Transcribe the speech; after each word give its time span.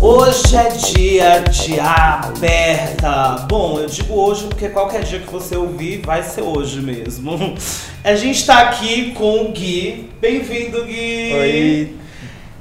Hoje 0.00 0.56
é 0.56 0.68
dia 0.68 1.40
de 1.50 1.80
aberta. 1.80 3.46
Bom, 3.48 3.80
eu 3.80 3.86
digo 3.86 4.14
hoje 4.14 4.44
porque 4.46 4.68
qualquer 4.68 5.02
dia 5.02 5.20
que 5.20 5.32
você 5.32 5.56
ouvir 5.56 6.02
vai 6.04 6.22
ser 6.22 6.42
hoje 6.42 6.80
mesmo. 6.80 7.54
A 8.04 8.14
gente 8.14 8.44
tá 8.44 8.60
aqui 8.68 9.12
com 9.12 9.46
o 9.46 9.52
Gui. 9.52 10.10
Bem-vindo, 10.20 10.84
Gui. 10.84 11.32
Oi. 11.32 11.96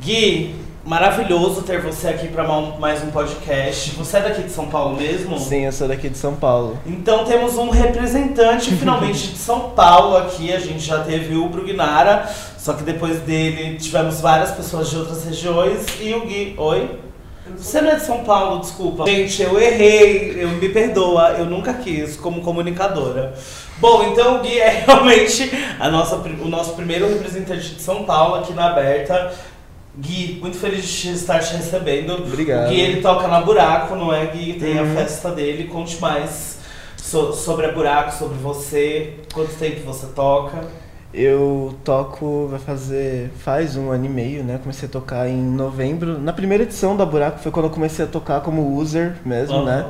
Gui, 0.02 0.56
maravilhoso 0.86 1.62
ter 1.62 1.82
você 1.82 2.10
aqui 2.10 2.28
para 2.28 2.44
mais 2.44 3.02
um 3.04 3.10
podcast. 3.10 3.92
Você 3.92 4.18
é 4.18 4.22
daqui 4.22 4.44
de 4.44 4.52
São 4.52 4.68
Paulo 4.68 4.98
mesmo? 4.98 5.40
Sim, 5.40 5.66
eu 5.66 5.72
sou 5.72 5.88
daqui 5.88 6.10
de 6.10 6.18
São 6.18 6.36
Paulo. 6.36 6.78
Então 6.86 7.24
temos 7.24 7.58
um 7.58 7.70
representante 7.70 8.76
finalmente 8.76 9.30
de 9.30 9.38
São 9.38 9.70
Paulo 9.70 10.18
aqui. 10.18 10.52
A 10.52 10.60
gente 10.60 10.80
já 10.80 11.00
teve 11.00 11.36
o 11.38 11.48
Brugnara, 11.48 12.30
só 12.58 12.74
que 12.74 12.84
depois 12.84 13.20
dele 13.22 13.78
tivemos 13.78 14.20
várias 14.20 14.52
pessoas 14.52 14.90
de 14.90 14.98
outras 14.98 15.24
regiões 15.24 15.86
e 16.02 16.14
o 16.14 16.26
Gui. 16.26 16.56
Oi? 16.58 17.00
Você 17.58 17.82
não 17.82 17.92
é 17.92 17.96
de 17.96 18.06
São 18.06 18.24
Paulo, 18.24 18.60
desculpa. 18.60 19.06
Gente, 19.06 19.42
eu 19.42 19.60
errei, 19.60 20.44
eu 20.44 20.50
me 20.50 20.70
perdoa, 20.70 21.36
eu 21.38 21.46
nunca 21.46 21.74
quis 21.74 22.16
como 22.18 22.42
comunicadora. 22.42 23.34
Bom, 23.80 24.04
então 24.12 24.38
o 24.38 24.40
Gui 24.40 24.60
é 24.60 24.84
realmente 24.88 25.50
a 25.80 25.90
nossa, 25.90 26.16
o 26.16 26.48
nosso 26.48 26.74
primeiro 26.74 27.08
representante 27.08 27.76
de 27.76 27.82
São 27.82 28.04
Paulo 28.04 28.36
aqui 28.36 28.54
na 28.54 28.68
Aberta. 28.68 29.34
Gui, 29.98 30.40
muito 30.42 30.58
feliz 30.58 30.84
de 30.86 31.12
estar 31.12 31.40
te 31.40 31.56
recebendo. 31.56 32.14
Obrigado. 32.16 32.68
O 32.68 32.70
Gui, 32.70 32.80
ele 32.82 33.02
toca 33.02 33.28
na 33.28 33.42
Buraco, 33.42 33.96
não 33.96 34.12
é, 34.14 34.26
Gui? 34.28 34.54
Tem 34.54 34.80
Uhum. 34.80 34.92
a 34.92 34.96
festa 34.96 35.30
dele. 35.32 35.66
Conte 35.66 36.00
mais 36.02 36.58
so- 36.98 37.34
sobre 37.34 37.68
a 37.68 37.72
Buraco, 37.72 38.12
sobre 38.18 38.38
você. 38.40 39.14
Quanto 39.34 39.54
tempo 39.56 39.82
você 39.86 40.08
toca? 40.08 40.64
Eu 41.14 41.76
toco, 41.84 42.48
vai 42.50 42.60
fazer, 42.60 43.30
faz 43.38 43.76
um 43.78 43.92
ano 43.92 44.06
e 44.06 44.10
meio, 44.10 44.44
né? 44.44 44.58
Comecei 44.60 44.90
a 44.90 44.92
tocar 44.92 45.30
em 45.30 45.38
novembro. 45.40 46.18
Na 46.20 46.34
primeira 46.34 46.64
edição 46.64 46.98
da 46.98 47.06
Buraco 47.06 47.38
foi 47.38 47.52
quando 47.52 47.66
eu 47.66 47.72
comecei 47.72 48.04
a 48.04 48.08
tocar 48.08 48.42
como 48.42 48.76
user 48.76 49.18
mesmo, 49.24 49.58
Aham. 49.58 49.66
né? 49.66 49.86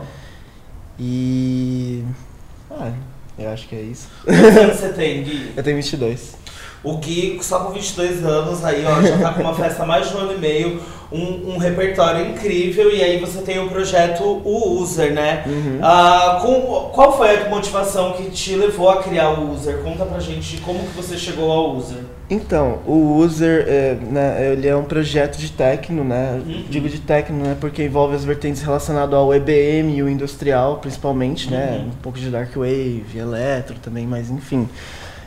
E... 0.99 2.03
Ah, 2.69 2.91
eu 3.39 3.49
acho 3.51 3.67
que 3.69 3.75
é 3.75 3.81
isso. 3.81 4.09
Quantos 4.25 4.57
anos 4.57 4.75
você 4.77 4.89
tem, 4.89 5.23
Gui? 5.23 5.53
Eu 5.57 5.63
tenho 5.63 5.77
22. 5.77 6.35
O 6.83 6.97
Gui, 6.97 7.39
só 7.41 7.59
com 7.59 7.71
22 7.71 8.25
anos, 8.25 8.63
aí 8.65 8.83
ó, 8.85 9.01
já 9.01 9.17
tá 9.17 9.33
com 9.33 9.41
uma 9.41 9.53
festa 9.55 9.83
há 9.83 9.85
mais 9.85 10.09
de 10.09 10.15
um 10.17 10.19
ano 10.19 10.33
e 10.33 10.37
meio, 10.37 10.81
um, 11.11 11.53
um 11.53 11.57
repertório 11.57 12.25
incrível, 12.25 12.91
e 12.93 13.01
aí 13.01 13.19
você 13.19 13.39
tem 13.41 13.59
o 13.59 13.69
projeto 13.69 14.23
O 14.23 14.81
User, 14.81 15.13
né? 15.13 15.43
Uhum. 15.45 15.79
Ah, 15.81 16.39
com- 16.41 16.89
qual 16.93 17.15
foi 17.15 17.37
a 17.37 17.49
motivação 17.49 18.13
que 18.13 18.29
te 18.31 18.55
levou 18.55 18.89
a 18.89 19.01
criar 19.01 19.29
o 19.29 19.53
User? 19.53 19.77
Conta 19.77 20.03
pra 20.05 20.19
gente 20.19 20.57
como 20.57 20.79
que 20.79 20.95
você 20.95 21.17
chegou 21.17 21.49
ao 21.51 21.75
User. 21.75 21.99
Então, 22.29 22.79
o 22.87 23.15
User, 23.17 23.65
é, 23.67 23.93
né, 24.01 24.51
ele 24.53 24.67
é 24.67 24.75
um 24.75 24.83
projeto 24.85 25.37
de 25.37 25.51
techno, 25.51 26.03
né? 26.03 26.41
Uhum. 26.45 26.63
Digo 26.69 26.89
de 26.89 26.99
techno, 26.99 27.37
né? 27.43 27.55
Porque 27.61 27.83
envolve 27.83 28.15
as 28.15 28.25
vertentes 28.25 28.61
relacionadas 28.61 29.13
ao 29.13 29.33
EBM 29.33 29.95
e 29.95 30.01
o 30.03 30.09
industrial, 30.09 30.77
principalmente, 30.77 31.49
né? 31.49 31.77
Uhum. 31.79 31.87
Um 31.89 32.01
pouco 32.01 32.17
de 32.17 32.29
dark 32.29 32.53
wave, 32.55 33.05
eletro 33.15 33.75
também, 33.81 34.07
mas 34.07 34.29
enfim. 34.29 34.67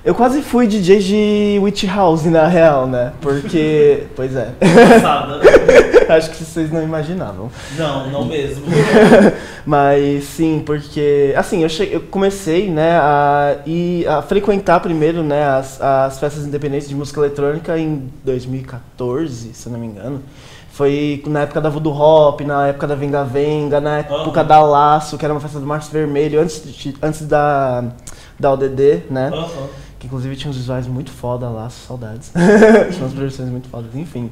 Eu 0.07 0.15
quase 0.15 0.41
fui 0.41 0.69
DJ 0.69 1.01
de 1.01 1.59
Witch 1.61 1.83
House, 1.85 2.27
na 2.27 2.47
real, 2.47 2.87
né? 2.87 3.13
Porque, 3.21 4.05
pois 4.15 4.37
é, 4.37 4.53
Passada. 4.61 5.41
acho 6.15 6.31
que 6.31 6.45
vocês 6.45 6.71
não 6.71 6.81
imaginavam. 6.81 7.51
Não, 7.77 8.09
não 8.09 8.25
mesmo. 8.25 8.65
Mas 9.67 10.23
sim, 10.23 10.63
porque 10.65 11.35
assim, 11.37 11.65
eu, 11.65 11.69
cheguei, 11.69 11.97
eu 11.97 12.03
comecei, 12.03 12.71
né, 12.71 12.93
a, 13.01 13.57
ir, 13.67 14.07
a 14.07 14.23
frequentar 14.23 14.79
primeiro, 14.79 15.25
né, 15.25 15.45
as, 15.45 15.81
as 15.83 16.21
festas 16.21 16.45
independentes 16.47 16.89
de 16.89 16.95
música 16.95 17.19
eletrônica 17.19 17.77
em 17.77 18.09
2014, 18.25 19.55
se 19.55 19.67
eu 19.67 19.73
não 19.73 19.81
me 19.81 19.87
engano. 19.89 20.23
Foi 20.71 21.21
na 21.27 21.41
época 21.41 21.61
da 21.61 21.69
Voodoo 21.69 21.93
Hop, 21.93 22.43
na 22.43 22.69
época 22.69 22.87
da 22.87 22.95
Venga 22.95 23.25
Venga, 23.25 23.81
na 23.81 23.99
época 23.99 24.41
Aham. 24.41 24.47
da 24.47 24.63
Laço, 24.63 25.19
que 25.19 25.25
era 25.25 25.35
uma 25.35 25.41
festa 25.41 25.59
do 25.59 25.67
Março 25.67 25.91
Vermelho, 25.91 26.41
antes, 26.41 26.63
de- 26.63 26.95
antes 27.03 27.23
da, 27.27 27.83
da 28.39 28.53
ODD, 28.53 29.03
né? 29.11 29.33
Aham. 29.35 29.86
Que 29.99 30.07
inclusive 30.07 30.37
tinha 30.37 30.51
uns 30.51 30.57
visuais 30.57 30.87
muito 30.87 31.11
foda 31.11 31.49
lá, 31.49 31.69
saudades. 31.71 32.31
tinha 32.93 33.03
umas 33.05 33.13
projeções 33.15 33.49
muito 33.49 33.69
fodas, 33.69 33.95
enfim. 33.95 34.31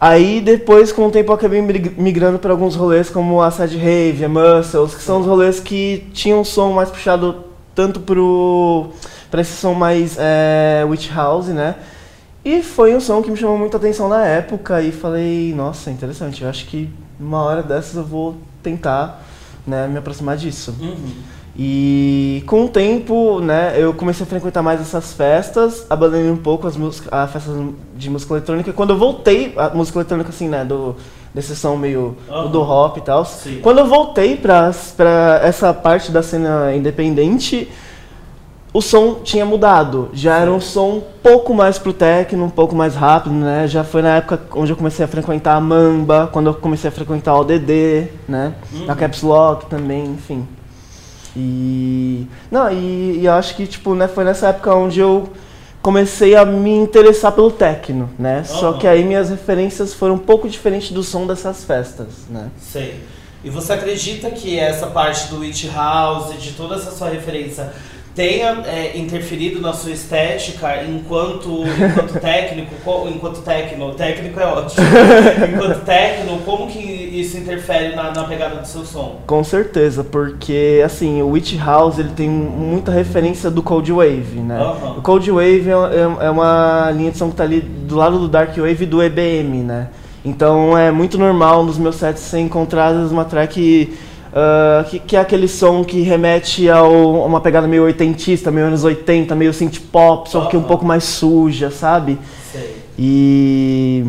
Aí 0.00 0.40
depois, 0.40 0.90
com 0.90 1.06
o 1.06 1.10
tempo, 1.10 1.30
eu 1.30 1.34
acabei 1.36 1.62
mig- 1.62 1.94
migrando 1.96 2.38
para 2.38 2.50
alguns 2.50 2.74
rolês 2.74 3.08
como 3.08 3.40
a 3.40 3.50
Sad 3.52 3.76
Rave, 3.76 4.24
a 4.24 4.28
Muscles, 4.28 4.94
que 4.96 5.02
são 5.02 5.20
os 5.20 5.26
rolês 5.26 5.60
que 5.60 6.08
tinham 6.12 6.40
um 6.40 6.44
som 6.44 6.72
mais 6.72 6.90
puxado 6.90 7.44
tanto 7.74 8.00
pro 8.00 8.90
para 9.30 9.40
esse 9.40 9.52
som 9.52 9.72
mais 9.72 10.16
é, 10.18 10.84
Witch 10.86 11.10
House, 11.10 11.46
né? 11.46 11.76
E 12.44 12.62
foi 12.62 12.94
um 12.94 13.00
som 13.00 13.22
que 13.22 13.30
me 13.30 13.36
chamou 13.36 13.56
muita 13.56 13.76
atenção 13.76 14.08
na 14.08 14.26
época 14.26 14.82
e 14.82 14.90
falei, 14.90 15.54
nossa, 15.54 15.90
interessante, 15.90 16.42
eu 16.42 16.50
acho 16.50 16.66
que 16.66 16.90
uma 17.18 17.40
hora 17.40 17.62
dessas 17.62 17.94
eu 17.94 18.04
vou 18.04 18.36
tentar 18.62 19.22
né, 19.66 19.86
me 19.86 19.96
aproximar 19.96 20.36
disso. 20.36 20.74
Uhum. 20.80 21.12
E 21.56 22.42
com 22.46 22.64
o 22.64 22.68
tempo, 22.68 23.40
né, 23.40 23.74
eu 23.76 23.92
comecei 23.92 24.24
a 24.24 24.26
frequentar 24.26 24.62
mais 24.62 24.80
essas 24.80 25.12
festas, 25.12 25.86
abandonei 25.90 26.30
um 26.30 26.36
pouco 26.36 26.66
as 26.66 26.76
músicas, 26.76 27.12
a 27.12 27.26
festas 27.26 27.54
de 27.94 28.08
música 28.08 28.32
eletrônica. 28.34 28.72
Quando 28.72 28.90
eu 28.90 28.98
voltei, 28.98 29.52
a 29.56 29.68
música 29.68 29.98
eletrônica 29.98 30.30
assim, 30.30 30.48
né, 30.48 30.64
do 30.64 30.96
desse 31.34 31.56
som 31.56 31.76
meio 31.76 32.16
Aham. 32.28 32.50
do 32.50 32.60
hop 32.60 32.98
e 32.98 33.00
tal. 33.00 33.24
Sim. 33.24 33.60
Quando 33.62 33.78
eu 33.78 33.86
voltei 33.86 34.36
pra, 34.36 34.70
pra 34.96 35.40
essa 35.42 35.72
parte 35.72 36.12
da 36.12 36.22
cena 36.22 36.74
independente, 36.74 37.70
o 38.72 38.80
som 38.80 39.16
tinha 39.22 39.44
mudado. 39.44 40.10
Já 40.12 40.38
era 40.38 40.50
um 40.50 40.60
som 40.60 40.96
um 40.96 41.02
pouco 41.22 41.54
mais 41.54 41.78
pro 41.78 41.92
techno, 41.92 42.44
um 42.44 42.50
pouco 42.50 42.74
mais 42.74 42.94
rápido, 42.94 43.34
né? 43.34 43.66
Já 43.66 43.84
foi 43.84 44.02
na 44.02 44.16
época 44.16 44.40
onde 44.54 44.72
eu 44.72 44.76
comecei 44.76 45.04
a 45.04 45.08
frequentar 45.08 45.56
a 45.56 45.60
Mamba, 45.60 46.28
quando 46.32 46.46
eu 46.48 46.54
comecei 46.54 46.88
a 46.88 46.92
frequentar 46.92 47.38
o 47.38 47.44
DD, 47.44 48.08
né? 48.28 48.54
A 48.88 48.94
Caps 48.94 49.22
Lock 49.22 49.66
também, 49.66 50.04
enfim. 50.04 50.46
E. 51.36 52.26
Não, 52.50 52.70
e, 52.70 53.20
e 53.22 53.28
acho 53.28 53.54
que, 53.56 53.66
tipo, 53.66 53.94
né, 53.94 54.08
foi 54.08 54.24
nessa 54.24 54.48
época 54.48 54.74
onde 54.74 55.00
eu 55.00 55.28
comecei 55.80 56.36
a 56.36 56.44
me 56.44 56.70
interessar 56.70 57.32
pelo 57.32 57.50
techno, 57.50 58.08
né? 58.18 58.44
Só 58.44 58.68
Aham. 58.70 58.78
que 58.78 58.86
aí 58.86 59.02
minhas 59.04 59.30
referências 59.30 59.92
foram 59.92 60.14
um 60.14 60.18
pouco 60.18 60.48
diferentes 60.48 60.92
do 60.92 61.02
som 61.02 61.26
dessas 61.26 61.64
festas, 61.64 62.08
né? 62.30 62.48
Sei. 62.60 63.00
E 63.42 63.50
você 63.50 63.72
acredita 63.72 64.30
que 64.30 64.56
essa 64.56 64.86
parte 64.86 65.26
do 65.28 65.40
Witch 65.40 65.66
House, 65.74 66.40
de 66.40 66.52
toda 66.52 66.76
essa 66.76 66.92
sua 66.92 67.08
referência, 67.08 67.72
tenha 68.14 68.62
é, 68.66 68.96
interferido 68.96 69.60
na 69.60 69.72
sua 69.72 69.90
estética 69.90 70.84
enquanto, 70.84 71.64
enquanto 71.64 72.20
técnico, 72.20 72.72
co- 72.84 73.08
enquanto 73.08 73.40
técnico, 73.40 73.94
técnico 73.94 74.38
é 74.38 74.46
ótimo, 74.46 74.86
enquanto 75.52 75.84
técnico, 75.84 76.38
como 76.44 76.68
que 76.68 77.01
isso 77.20 77.36
interfere 77.36 77.94
na, 77.94 78.10
na 78.12 78.24
pegada 78.24 78.56
do 78.56 78.66
seu 78.66 78.84
som? 78.84 79.20
Com 79.26 79.44
certeza, 79.44 80.02
porque 80.02 80.82
assim, 80.84 81.22
o 81.22 81.28
Witch 81.30 81.56
House 81.58 81.98
ele 81.98 82.10
tem 82.10 82.28
muita 82.28 82.90
referência 82.90 83.50
do 83.50 83.62
Cold 83.62 83.92
Wave, 83.92 84.40
né? 84.40 84.58
Aham. 84.58 84.98
O 84.98 85.02
Cold 85.02 85.30
Wave 85.30 85.68
é, 85.68 85.72
é- 85.72 86.26
é 86.26 86.30
uma 86.30 86.90
linha 86.94 87.10
de 87.10 87.18
som 87.18 87.30
que 87.30 87.36
tá 87.36 87.44
ali 87.44 87.60
do 87.60 87.96
lado 87.96 88.18
do 88.18 88.28
Dark 88.28 88.56
Wave 88.56 88.84
e 88.84 88.86
do 88.86 89.02
EBM, 89.02 89.62
né? 89.62 89.88
Então 90.24 90.76
é 90.78 90.90
muito 90.90 91.18
normal 91.18 91.64
nos 91.64 91.78
meus 91.78 91.96
sets 91.96 92.22
ser 92.22 92.38
encontradas 92.38 93.10
uma 93.10 93.24
track 93.24 93.92
ah, 94.34 94.84
que, 94.88 94.98
que 94.98 95.16
é 95.16 95.20
aquele 95.20 95.46
som 95.46 95.84
que 95.84 96.00
remete 96.00 96.68
a 96.70 96.82
uma 96.82 97.40
pegada 97.40 97.68
meio 97.68 97.84
oitentista, 97.84 98.50
meio 98.50 98.66
anos 98.66 98.82
80, 98.82 99.34
meio 99.34 99.52
synth 99.52 99.78
pop, 99.92 100.30
só 100.30 100.46
que 100.46 100.56
um 100.56 100.62
pouco 100.62 100.84
mais 100.86 101.04
suja, 101.04 101.70
sabe? 101.70 102.18
Sei. 102.50 102.76
E 102.98 104.04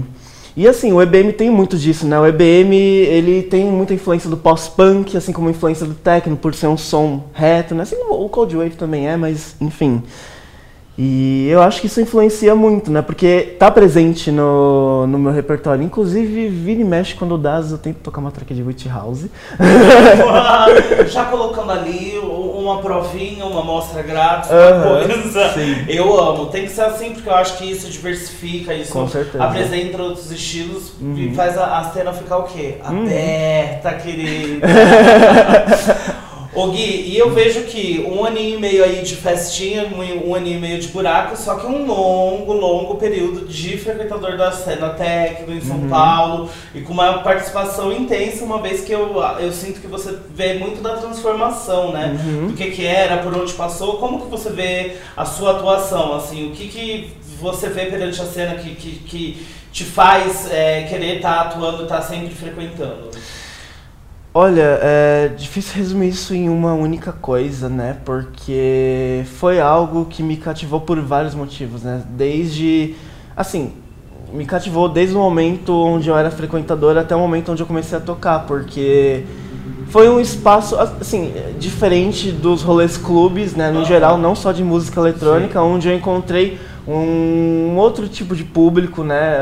e 0.56 0.68
assim, 0.68 0.94
o 0.94 1.02
EBM 1.02 1.34
tem 1.34 1.50
muito 1.50 1.78
disso, 1.78 2.06
né? 2.06 2.20
O 2.20 2.26
EBM, 2.26 2.76
ele 2.76 3.42
tem 3.44 3.66
muita 3.66 3.94
influência 3.94 4.30
do 4.30 4.38
pós-punk, 4.38 5.18
assim 5.18 5.32
como 5.32 5.50
influência 5.50 5.86
do 5.86 5.96
techno, 5.96 6.38
por 6.38 6.54
ser 6.54 6.68
um 6.68 6.78
som 6.78 7.24
reto, 7.34 7.74
né? 7.74 7.84
Assim 7.84 7.96
o 7.96 8.30
Cold 8.30 8.56
Wave 8.56 8.76
também 8.76 9.08
é, 9.08 9.18
mas 9.18 9.56
enfim. 9.60 10.04
E 10.96 11.48
eu 11.50 11.60
acho 11.64 11.82
que 11.82 11.88
isso 11.88 12.00
influencia 12.00 12.54
muito, 12.54 12.92
né? 12.92 13.02
Porque 13.02 13.56
tá 13.58 13.72
presente 13.72 14.30
no, 14.32 15.08
no 15.08 15.18
meu 15.18 15.32
repertório. 15.32 15.82
Inclusive, 15.84 16.50
vira 16.50 16.82
e 16.82 16.84
mexe 16.84 17.16
quando 17.16 17.36
dá, 17.36 17.60
eu 17.68 17.78
tento 17.80 17.98
tocar 17.98 18.20
uma 18.22 18.30
track 18.30 18.54
de 18.54 18.62
Witch 18.62 18.86
House. 18.86 19.26
Já 21.08 21.26
colocando 21.26 21.72
ali 21.72 22.20
uma 22.20 22.78
provinha, 22.80 23.44
uma 23.46 23.62
amostra 23.62 24.04
grátis, 24.04 24.52
uma 24.52 24.84
coisa. 24.84 25.50
sim. 25.54 25.84
Eu 25.88 26.16
amo. 26.20 26.46
Tem 26.48 26.64
que 26.66 26.72
ser 26.72 26.82
assim 26.84 27.12
porque 27.12 27.28
eu 27.28 27.36
acho 27.36 27.58
que 27.58 27.72
isso 27.72 27.90
diversifica, 27.90 28.74
isso 28.74 28.94
Com 28.94 29.08
certeza. 29.08 29.44
apresenta 29.44 30.02
outros 30.02 30.32
estilos 30.32 30.92
e 31.02 31.04
Uhum. 31.28 31.34
faz 31.36 31.58
a, 31.58 31.80
a 31.80 31.84
cena 31.86 32.14
ficar 32.14 32.38
o 32.38 32.44
quê? 32.44 32.76
Uhum. 32.88 33.02
Aberta, 33.04 33.94
querida. 33.96 34.68
Ô 36.56 36.68
Gui, 36.68 37.10
e 37.10 37.18
eu 37.18 37.32
vejo 37.32 37.64
que 37.64 38.06
um 38.08 38.24
aninho 38.24 38.58
e 38.58 38.62
meio 38.62 38.84
aí 38.84 39.02
de 39.02 39.16
festinha, 39.16 39.86
um, 39.88 40.30
um 40.30 40.36
aninho 40.36 40.58
e 40.58 40.62
meio 40.62 40.80
de 40.80 40.88
buraco, 40.90 41.36
só 41.36 41.56
que 41.56 41.66
um 41.66 41.86
longo, 41.86 42.54
longo 42.54 42.96
período 42.96 43.48
de 43.48 43.76
frequentador 43.78 44.38
da 44.38 44.52
cena 44.52 44.90
técnica 44.90 45.52
em 45.52 45.62
São 45.62 45.78
Uhum. 45.78 45.90
Paulo 45.90 46.50
e 46.76 46.82
com 46.82 46.94
uma 46.94 47.20
participação 47.20 47.92
intensa, 47.92 48.46
uma 48.46 48.62
vez 48.62 48.82
que 48.82 48.92
eu, 48.92 49.20
eu 49.40 49.52
sinto 49.52 49.82
que 49.82 49.88
você 49.88 50.16
vê 50.30 50.54
muito 50.54 50.82
da 50.82 50.98
transformação, 50.98 51.92
né? 51.92 52.20
Uhum. 52.24 52.48
Do 52.48 52.54
que 52.54 52.70
que 52.70 52.86
era, 52.86 53.18
por 53.18 53.36
onde 53.36 53.54
passou, 53.54 53.98
como 53.98 54.22
que 54.22 54.28
você 54.30 54.52
vê 54.52 54.98
a 55.18 55.26
sua 55.26 55.58
atuação, 55.58 56.14
assim, 56.14 56.50
o 56.50 56.52
que 56.52 56.68
que 56.68 57.14
você 57.40 57.68
vê 57.68 57.88
perante 57.88 58.22
a 58.22 58.26
cena 58.26 58.56
que, 58.56 58.76
que, 58.76 58.92
que 59.00 59.48
te 59.72 59.84
faz 59.84 60.52
é, 60.52 60.84
querer 60.84 61.16
estar 61.16 61.36
tá 61.36 61.42
atuando, 61.42 61.84
estar 61.84 61.98
tá 61.98 62.02
sempre 62.04 62.34
frequentando? 62.34 63.10
Olha, 64.36 64.80
é 64.82 65.28
difícil 65.28 65.76
resumir 65.76 66.10
isso 66.10 66.34
em 66.34 66.50
uma 66.50 66.74
única 66.74 67.12
coisa, 67.12 67.70
né? 67.70 67.98
Porque 68.04 69.24
foi 69.38 69.62
algo 69.62 70.06
que 70.06 70.24
me 70.24 70.38
cativou 70.38 70.82
por 70.82 71.00
vários 71.02 71.36
motivos, 71.36 71.84
né? 71.84 72.02
Desde, 72.10 72.96
assim, 73.38 73.74
me 74.34 74.44
cativou 74.44 74.90
desde 74.90 75.16
o 75.16 75.20
momento 75.20 75.72
onde 75.72 76.10
eu 76.10 76.18
era 76.18 76.32
frequentador 76.32 76.98
até 76.98 77.16
o 77.16 77.20
momento 77.20 77.52
onde 77.52 77.62
eu 77.62 77.68
comecei 77.68 77.96
a 77.96 78.02
tocar, 78.02 78.48
porque 78.48 79.24
foi 79.90 80.10
um 80.10 80.20
espaço, 80.20 80.76
assim, 80.80 81.32
diferente 81.60 82.32
dos 82.32 82.64
rolês 82.64 82.98
clubes, 82.98 83.54
né? 83.54 83.70
No 83.70 83.86
geral, 83.86 84.18
não 84.18 84.36
só 84.36 84.52
de 84.52 84.64
música 84.64 85.00
eletrônica, 85.00 85.60
Sim. 85.60 85.66
onde 85.66 85.88
eu 85.88 85.96
encontrei 85.96 86.58
um 86.88 87.76
outro 87.78 88.08
tipo 88.08 88.36
de 88.36 88.44
público, 88.44 89.04
né? 89.04 89.38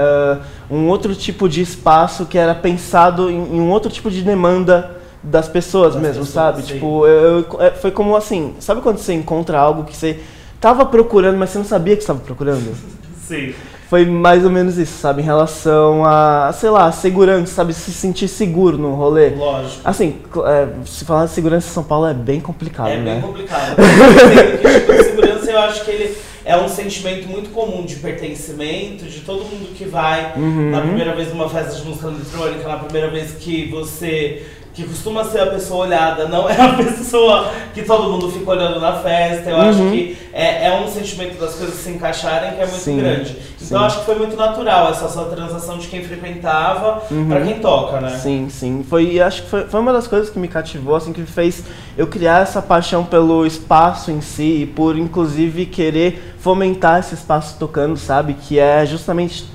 Uh, 0.70 0.76
um 0.76 0.88
outro 0.88 1.16
tipo 1.16 1.50
de 1.50 1.62
espaço 1.62 2.26
que 2.26 2.38
era 2.38 2.54
pensado 2.54 3.30
em, 3.30 3.56
em 3.56 3.60
um 3.60 3.70
outro 3.70 3.92
tipo 3.92 4.12
de 4.12 4.22
demanda 4.22 4.98
das 5.24 5.48
pessoas 5.48 5.94
das 5.94 6.02
mesmo, 6.02 6.26
pessoas, 6.26 6.34
sabe? 6.34 6.62
Sim. 6.62 6.74
Tipo, 6.74 7.06
eu, 7.06 7.40
eu, 7.40 7.62
é, 7.62 7.72
foi 7.72 7.92
como 7.92 8.16
assim, 8.16 8.54
sabe 8.60 8.82
quando 8.82 8.98
você 8.98 9.14
encontra 9.14 9.58
algo 9.58 9.84
que 9.84 9.96
você 9.96 10.20
tava 10.60 10.86
procurando, 10.86 11.38
mas 11.38 11.50
você 11.50 11.58
não 11.58 11.66
sabia 11.66 11.96
que 11.96 12.02
estava 12.02 12.20
procurando? 12.20 12.76
Sim. 13.28 13.54
Foi 13.90 14.06
mais 14.06 14.46
ou 14.46 14.50
menos 14.50 14.78
isso, 14.78 15.00
sabe? 15.00 15.22
Em 15.22 15.26
relação 15.26 16.06
a, 16.06 16.50
sei 16.54 16.70
lá, 16.70 16.90
segurança, 16.94 17.54
sabe? 17.54 17.74
Se 17.74 17.92
sentir 17.92 18.30
seguro 18.30 18.78
no 18.78 18.94
rolê. 18.96 19.32
Lógico. 19.32 19.82
Assim, 19.84 20.16
é, 20.46 20.68
se 20.86 21.04
falar 21.04 21.26
de 21.26 21.32
segurança 21.32 21.68
em 21.68 21.74
São 21.74 21.84
Paulo 21.84 22.08
é 22.08 22.14
bem 22.14 22.40
complicado, 22.40 22.88
é 22.88 22.98
né? 22.98 23.12
É 23.12 23.14
bem 23.16 23.22
complicado. 23.22 23.76
Porque, 23.76 25.04
segurança 25.04 25.52
eu 25.52 25.60
acho 25.60 25.84
que 25.84 25.92
ele 25.92 26.18
é 26.44 26.58
um 26.58 26.68
sentimento 26.68 27.28
muito 27.28 27.52
comum 27.52 27.86
de 27.86 27.98
pertencimento, 27.98 29.06
de 29.06 29.22
todo 29.22 29.44
mundo 29.44 29.76
que 29.76 29.86
vai 29.86 30.34
uhum. 30.36 30.72
na 30.72 30.82
primeira 30.82 31.16
vez 31.16 31.30
numa 31.30 31.50
festa 31.50 31.76
de 31.76 31.88
música 31.88 32.08
eletrônica, 32.08 32.68
na 32.68 32.78
primeira 32.78 33.10
vez 33.10 33.32
que 33.34 33.70
você 33.70 34.46
que 34.74 34.84
costuma 34.84 35.24
ser 35.26 35.42
a 35.42 35.48
pessoa 35.48 35.86
olhada, 35.86 36.28
não 36.28 36.48
é 36.50 36.60
a 36.60 36.74
pessoa 36.74 37.52
que 37.74 37.84
todo 37.84 38.10
mundo 38.10 38.32
fica 38.32 38.52
olhando 38.52 38.80
na 38.80 38.94
festa. 38.94 39.50
Eu 39.50 39.58
uhum. 39.58 39.70
acho 39.70 39.80
que 39.92 40.18
é, 40.34 40.68
é 40.68 40.80
um 40.80 40.88
sentimento 40.88 41.40
das 41.40 41.56
coisas 41.56 41.76
se 41.76 41.90
encaixarem 41.90 42.54
que 42.54 42.62
é 42.62 42.66
muito 42.66 42.82
sim, 42.82 42.98
grande. 42.98 43.36
Então 43.62 43.80
sim. 43.80 43.86
acho 43.86 44.00
que 44.00 44.06
foi 44.06 44.16
muito 44.16 44.36
natural 44.36 44.90
essa 44.90 45.10
sua 45.10 45.26
transação 45.26 45.78
de 45.78 45.88
quem 45.88 46.04
frequentava 46.04 47.04
uhum. 47.12 47.28
para 47.28 47.42
quem 47.42 47.60
toca, 47.60 48.00
né? 48.00 48.18
Sim, 48.18 48.48
sim. 48.50 48.86
Foi, 48.90 49.20
acho 49.20 49.44
que 49.44 49.50
foi, 49.50 49.66
foi 49.66 49.80
uma 49.80 49.92
das 49.92 50.08
coisas 50.08 50.30
que 50.30 50.40
me 50.40 50.48
cativou, 50.48 50.96
assim, 50.96 51.12
que 51.12 51.24
fez 51.24 51.64
eu 51.98 52.08
criar 52.08 52.42
essa 52.42 52.62
paixão 52.62 53.04
pelo 53.04 53.46
espaço 53.46 54.12
em 54.12 54.22
si 54.22 54.62
e 54.62 54.66
por 54.66 54.98
inclusive 54.98 55.66
querer 55.66 56.36
fomentar 56.40 57.00
esse 57.00 57.14
espaço 57.14 57.58
tocando, 57.60 57.98
sabe? 57.98 58.36
Que 58.36 58.58
é 58.58 58.86
justamente 58.86 59.46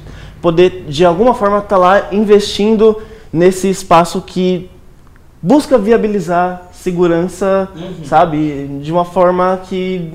poder 0.42 0.84
de 0.86 1.04
alguma 1.04 1.34
forma 1.34 1.58
estar 1.58 1.68
tá 1.68 1.76
lá 1.76 2.08
investindo 2.12 3.00
nesse 3.32 3.68
espaço 3.68 4.20
que 4.22 4.70
busca 5.46 5.78
viabilizar 5.78 6.62
segurança, 6.72 7.68
uhum. 7.76 8.04
sabe, 8.04 8.80
de 8.82 8.90
uma 8.90 9.04
forma 9.04 9.60
que 9.68 10.10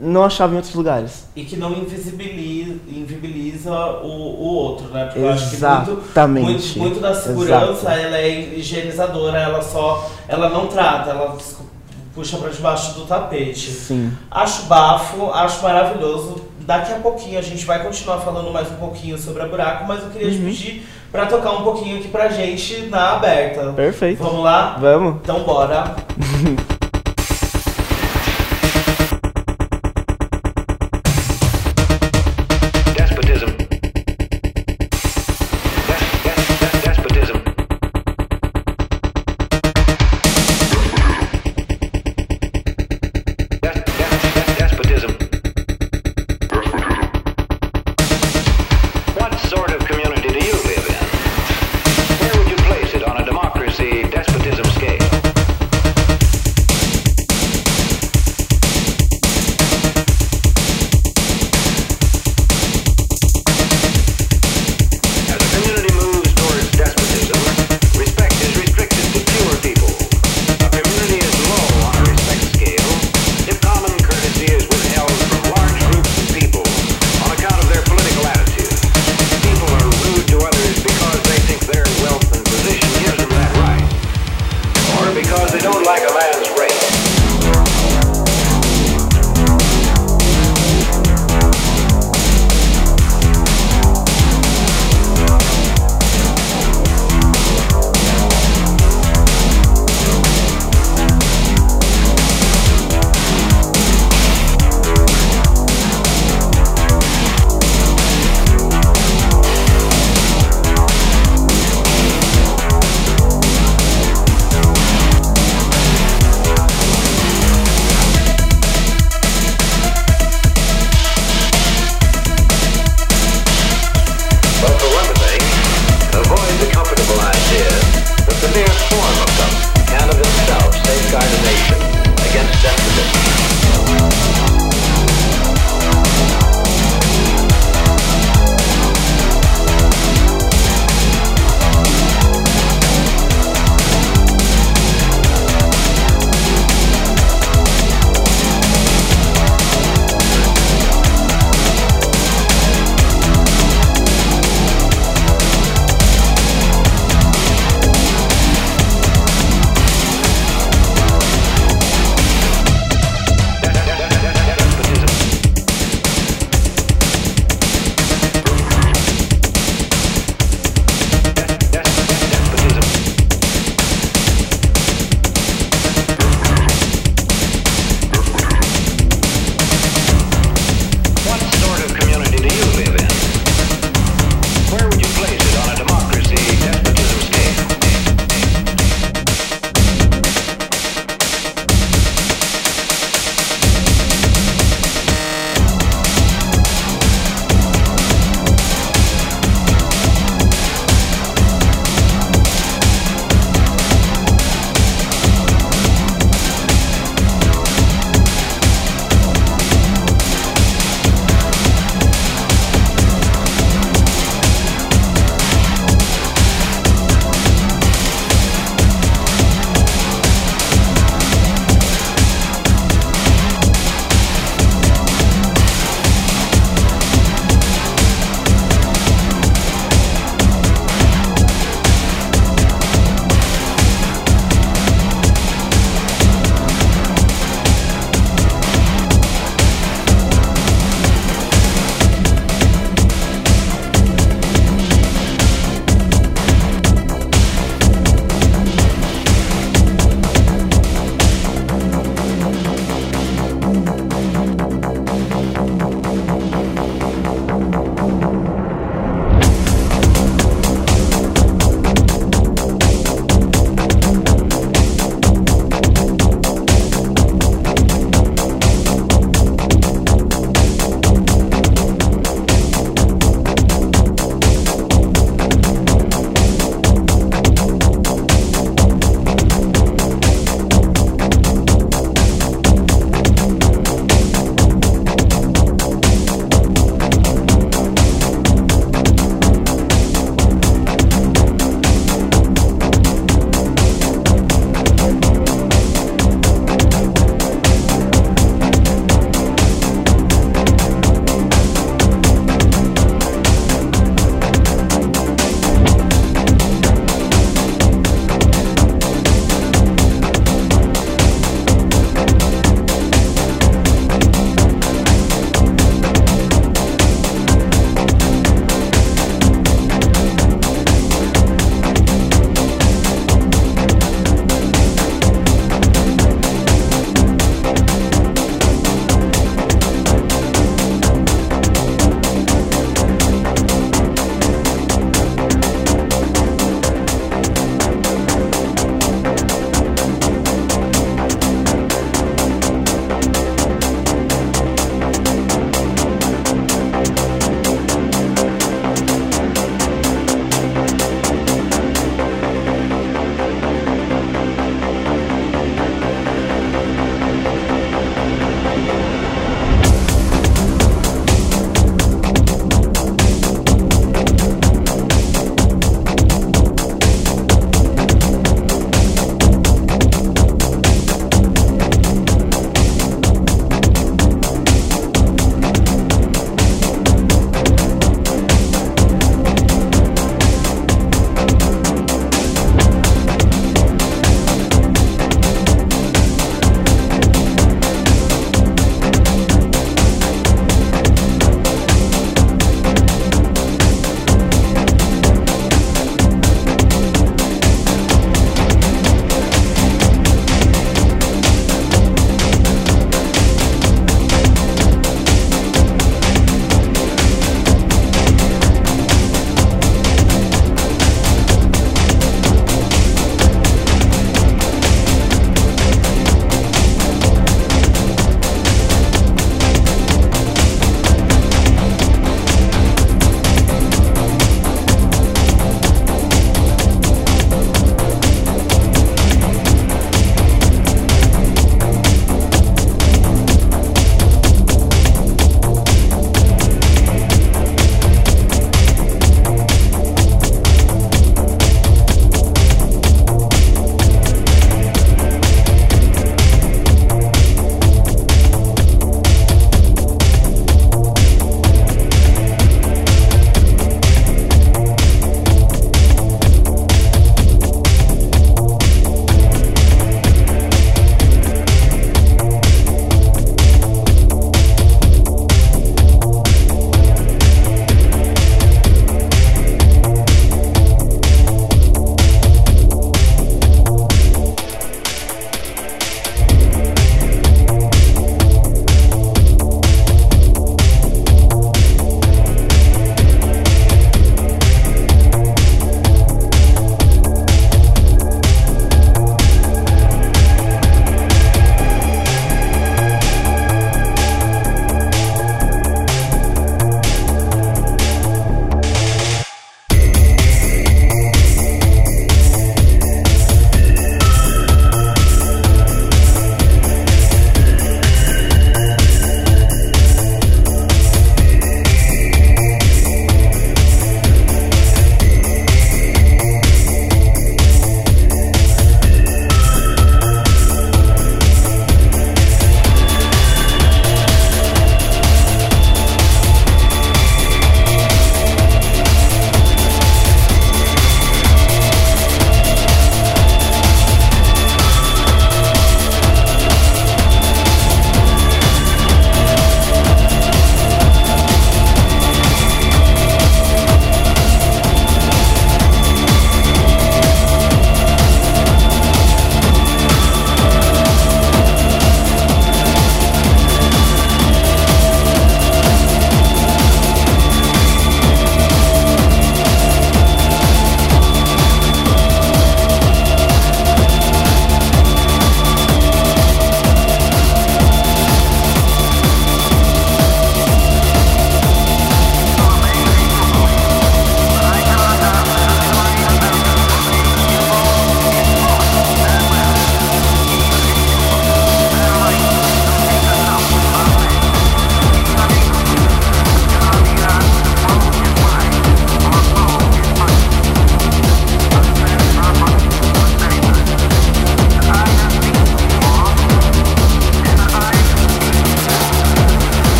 não 0.00 0.24
achava 0.24 0.52
em 0.52 0.56
outros 0.56 0.74
lugares. 0.74 1.26
E 1.34 1.44
que 1.44 1.56
não 1.56 1.72
invisibiliza, 1.72 2.74
invisibiliza 2.88 3.72
o, 4.02 4.06
o 4.06 4.44
outro, 4.44 4.88
né? 4.88 5.06
Porque 5.06 5.18
Exatamente. 5.18 6.48
eu 6.48 6.56
acho 6.56 6.72
que 6.72 6.78
muito, 6.78 6.78
muito, 6.78 6.78
muito 6.78 7.00
da 7.00 7.14
segurança 7.14 7.92
ela 7.94 8.16
é 8.16 8.58
higienizadora, 8.58 9.38
ela 9.38 9.60
só. 9.60 10.08
ela 10.28 10.48
não 10.50 10.68
trata, 10.68 11.10
ela 11.10 11.36
puxa 12.14 12.36
para 12.36 12.50
debaixo 12.50 12.94
do 12.94 13.06
tapete. 13.06 13.70
Sim. 13.70 14.12
Acho 14.30 14.66
bafo, 14.66 15.32
acho 15.32 15.62
maravilhoso. 15.64 16.46
Daqui 16.60 16.92
a 16.92 16.96
pouquinho 16.96 17.38
a 17.38 17.42
gente 17.42 17.64
vai 17.64 17.82
continuar 17.82 18.18
falando 18.18 18.52
mais 18.52 18.70
um 18.70 18.76
pouquinho 18.76 19.18
sobre 19.18 19.42
a 19.42 19.46
buraco, 19.46 19.84
mas 19.86 20.02
eu 20.02 20.10
queria 20.10 20.28
uhum. 20.28 20.34
te 20.34 20.44
pedir 20.44 20.86
para 21.10 21.26
tocar 21.26 21.52
um 21.52 21.62
pouquinho 21.62 21.98
aqui 21.98 22.08
pra 22.08 22.28
gente 22.28 22.86
na 22.86 23.12
aberta. 23.14 23.72
Perfeito. 23.72 24.22
Vamos 24.22 24.44
lá? 24.44 24.76
Vamos. 24.80 25.16
Então 25.22 25.40
bora. 25.40 25.96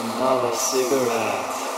another 0.00 0.54
cigarette. 0.54 1.71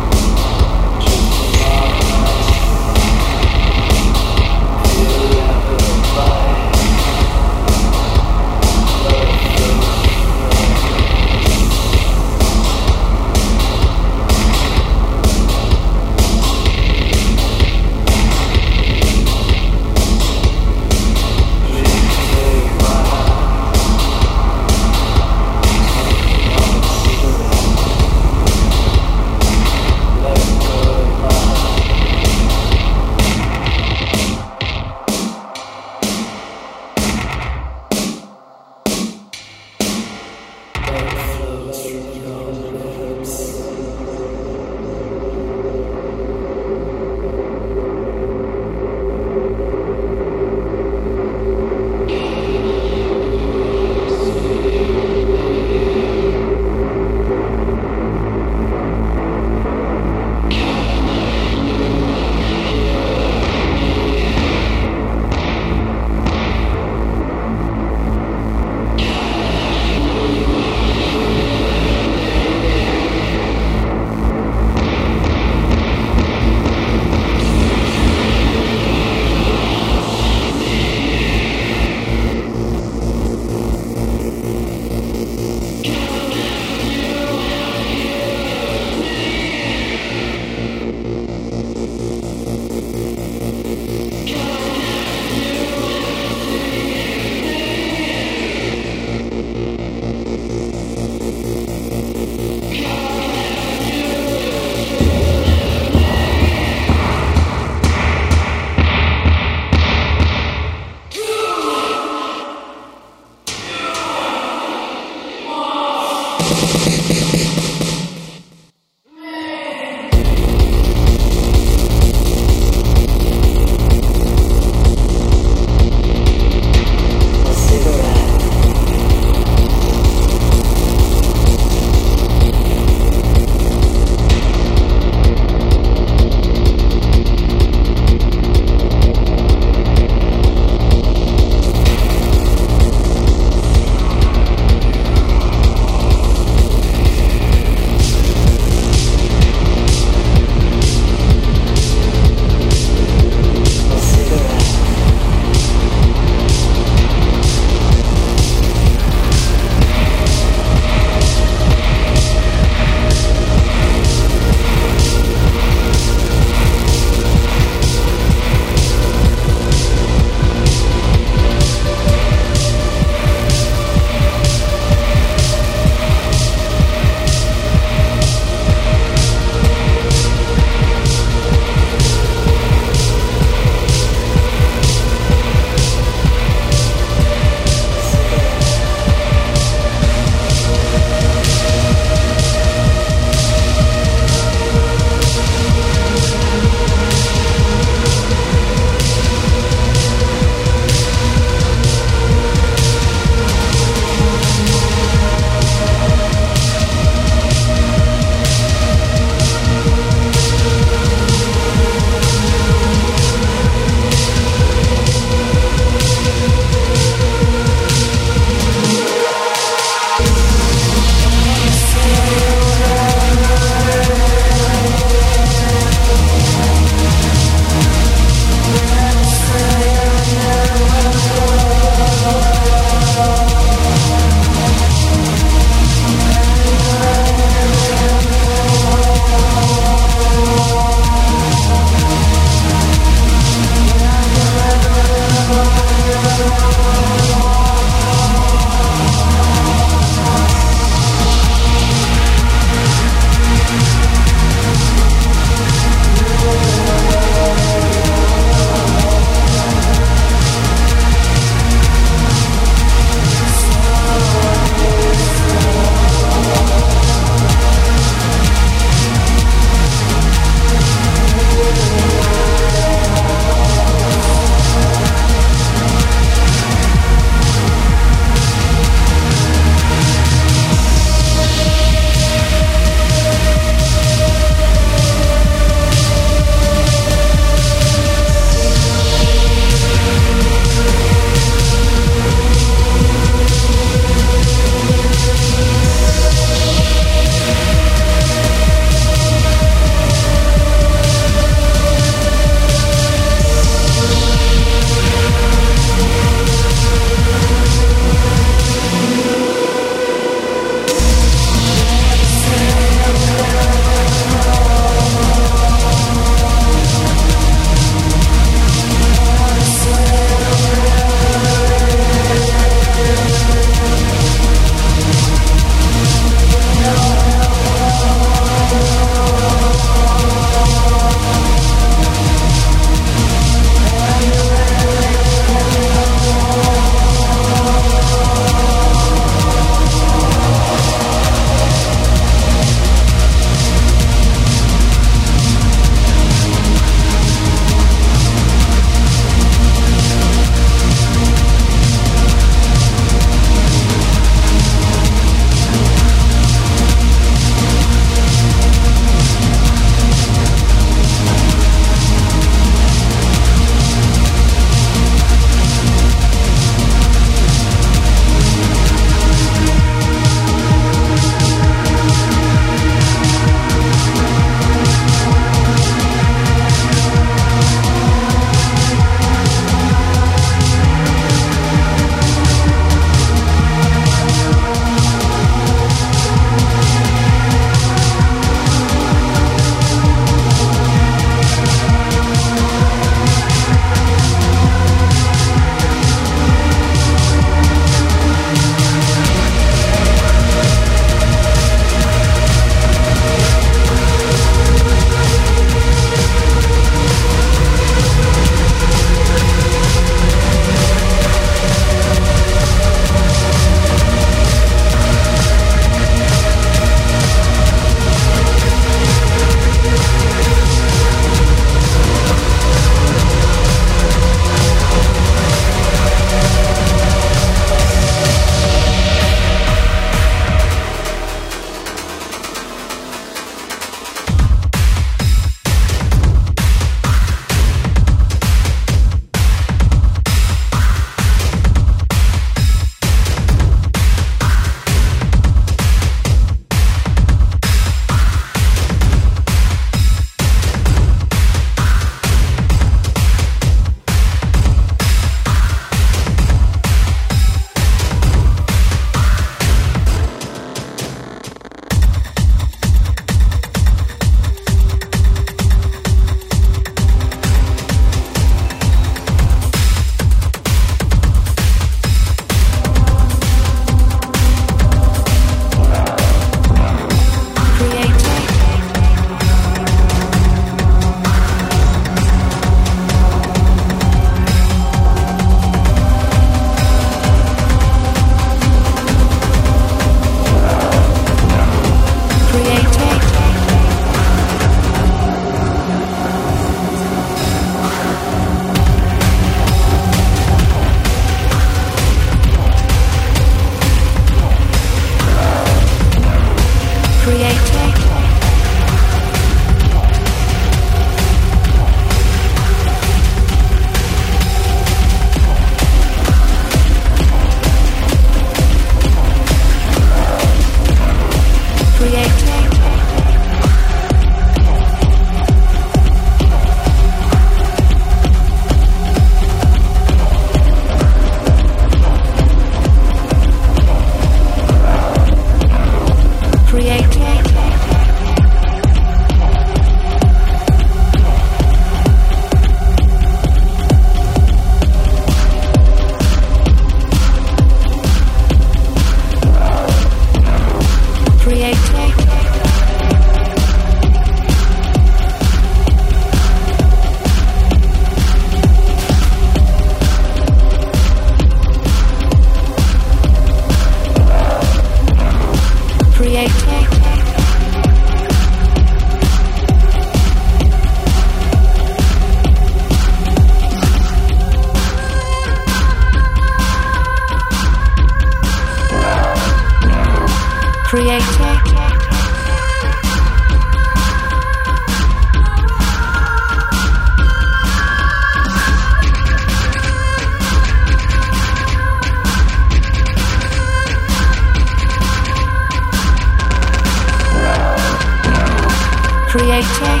Creator. 599.36 600.00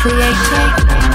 Creator. 0.00 1.07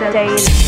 days. 0.00 0.63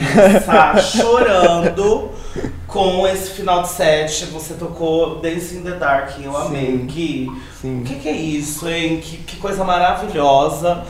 Está 0.00 0.76
chorando 0.80 2.10
com 2.66 3.06
esse 3.06 3.30
final 3.30 3.62
de 3.62 3.68
set. 3.68 4.26
Você 4.26 4.54
tocou 4.54 5.16
Dancing 5.16 5.58
in 5.58 5.62
the 5.62 5.72
Dark, 5.72 6.12
eu 6.22 6.36
amei. 6.36 6.66
Sim. 6.66 6.86
Gui, 6.86 7.32
Sim. 7.60 7.80
o 7.80 7.84
que, 7.84 7.96
que 7.96 8.08
é 8.08 8.16
isso, 8.16 8.68
hein? 8.68 9.00
Que, 9.00 9.18
que 9.18 9.36
coisa 9.36 9.64
maravilhosa. 9.64 10.84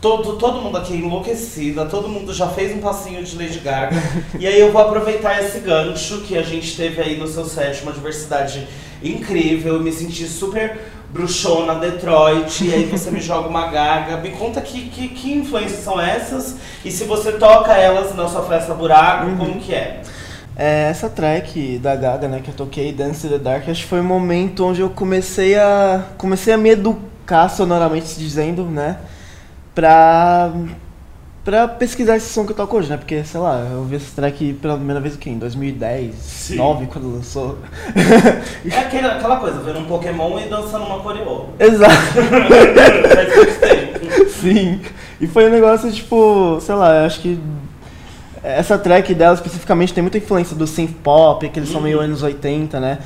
Todo, 0.00 0.36
todo 0.36 0.60
mundo 0.60 0.76
aqui 0.76 0.94
enlouquecida, 0.94 1.86
todo 1.86 2.10
mundo 2.10 2.34
já 2.34 2.46
fez 2.48 2.76
um 2.76 2.80
passinho 2.80 3.24
de 3.24 3.38
Lady 3.38 3.58
Gaga. 3.60 3.96
e 4.38 4.46
aí 4.46 4.60
eu 4.60 4.70
vou 4.70 4.82
aproveitar 4.82 5.42
esse 5.42 5.60
gancho 5.60 6.20
que 6.20 6.36
a 6.36 6.42
gente 6.42 6.76
teve 6.76 7.00
aí 7.00 7.16
no 7.16 7.26
seu 7.26 7.46
set, 7.46 7.82
uma 7.82 7.92
diversidade 7.92 8.68
incrível. 9.02 9.74
Eu 9.74 9.82
me 9.82 9.90
senti 9.90 10.26
super 10.26 10.78
bruxona, 11.14 11.76
Detroit, 11.76 12.64
e 12.64 12.74
aí 12.74 12.84
você 12.86 13.08
me 13.08 13.20
joga 13.20 13.48
uma 13.48 13.68
gaga. 13.68 14.16
Me 14.16 14.30
conta 14.30 14.60
que, 14.60 14.88
que, 14.88 15.08
que 15.08 15.32
influências 15.32 15.84
são 15.84 16.00
essas 16.00 16.56
e 16.84 16.90
se 16.90 17.04
você 17.04 17.32
toca 17.32 17.72
elas 17.72 18.14
na 18.16 18.28
sua 18.28 18.42
festa 18.42 18.74
buraco, 18.74 19.36
como 19.36 19.60
que 19.60 19.72
é? 19.72 20.02
É, 20.56 20.88
essa 20.90 21.08
track 21.08 21.78
da 21.78 21.96
Gaga, 21.96 22.28
né, 22.28 22.40
que 22.42 22.50
eu 22.50 22.54
toquei, 22.54 22.92
Dance 22.92 23.26
in 23.26 23.30
the 23.30 23.38
Dark, 23.38 23.68
acho 23.68 23.82
que 23.82 23.88
foi 23.88 24.00
o 24.00 24.04
momento 24.04 24.64
onde 24.64 24.80
eu 24.80 24.90
comecei 24.90 25.56
a 25.56 26.04
comecei 26.16 26.52
a 26.52 26.56
me 26.56 26.70
educar 26.70 27.48
sonoramente 27.48 28.16
dizendo, 28.16 28.64
né, 28.64 28.98
pra 29.74 30.52
pra 31.44 31.68
pesquisar 31.68 32.16
esse 32.16 32.32
som 32.32 32.46
que 32.46 32.52
eu 32.52 32.56
toco 32.56 32.76
hoje, 32.76 32.88
né, 32.88 32.96
porque, 32.96 33.22
sei 33.22 33.38
lá, 33.38 33.68
eu 33.70 33.80
ouvi 33.80 33.96
essa 33.96 34.06
track 34.16 34.54
pela 34.54 34.76
primeira 34.76 35.00
vez 35.00 35.14
o 35.14 35.18
quê? 35.18 35.28
Em 35.30 35.38
2010, 35.38 36.14
Sim. 36.14 36.56
2009, 36.56 36.86
quando 36.86 37.14
lançou. 37.14 37.58
É 38.64 38.78
aquela, 38.78 39.14
aquela 39.14 39.36
coisa, 39.36 39.60
vendo 39.60 39.80
um 39.80 39.84
Pokémon 39.84 40.38
e 40.38 40.48
dançando 40.48 40.86
uma 40.86 41.00
coreô. 41.00 41.46
Exato. 41.58 41.92
Sim. 44.40 44.80
E 45.20 45.26
foi 45.26 45.46
um 45.46 45.50
negócio, 45.50 45.90
tipo, 45.92 46.58
sei 46.60 46.74
lá, 46.74 47.00
eu 47.00 47.06
acho 47.06 47.20
que 47.20 47.38
essa 48.42 48.78
track 48.78 49.14
dela 49.14 49.34
especificamente 49.34 49.92
tem 49.92 50.02
muita 50.02 50.18
influência 50.18 50.56
do 50.56 50.66
synth 50.66 50.92
pop, 51.02 51.46
aquele 51.46 51.66
som 51.66 51.80
meio 51.80 52.00
anos 52.00 52.22
80, 52.22 52.80
né? 52.80 52.98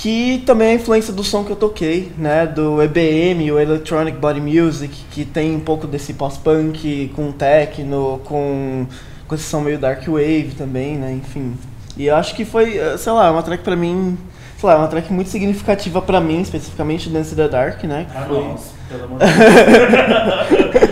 Que 0.00 0.44
também 0.46 0.68
é 0.68 0.70
a 0.70 0.74
influência 0.74 1.12
do 1.12 1.24
som 1.24 1.42
que 1.42 1.50
eu 1.50 1.56
toquei, 1.56 2.12
né? 2.16 2.46
Do 2.46 2.80
EBM, 2.80 3.50
o 3.50 3.58
Electronic 3.58 4.16
Body 4.16 4.40
Music, 4.40 4.94
que 5.10 5.24
tem 5.24 5.56
um 5.56 5.60
pouco 5.60 5.88
desse 5.88 6.14
pós-punk 6.14 7.10
com 7.16 7.32
techno, 7.32 8.20
com, 8.24 8.86
com 9.26 9.34
esse 9.34 9.42
som 9.42 9.60
meio 9.60 9.76
dark 9.76 10.06
wave 10.06 10.52
também, 10.56 10.96
né? 10.96 11.10
Enfim. 11.12 11.54
E 11.96 12.06
eu 12.06 12.14
acho 12.14 12.36
que 12.36 12.44
foi, 12.44 12.78
eh, 12.78 12.96
sei 12.96 13.10
lá, 13.10 13.28
uma 13.32 13.42
track 13.42 13.64
pra 13.64 13.74
mim, 13.74 14.16
sei 14.60 14.68
lá, 14.68 14.76
uma 14.78 14.86
track 14.86 15.12
muito 15.12 15.30
significativa 15.30 16.00
pra 16.00 16.20
mim, 16.20 16.42
especificamente 16.42 17.08
Dance 17.10 17.32
in 17.32 17.36
the 17.36 17.48
Dark, 17.48 17.82
né? 17.82 18.06
que 18.08 18.16
Ah, 18.16 18.24
foi- 18.28 18.44
nossa, 18.44 18.70
pelo 18.88 19.04
amor 19.04 19.18
de 19.18 19.26
Deus. 20.78 20.90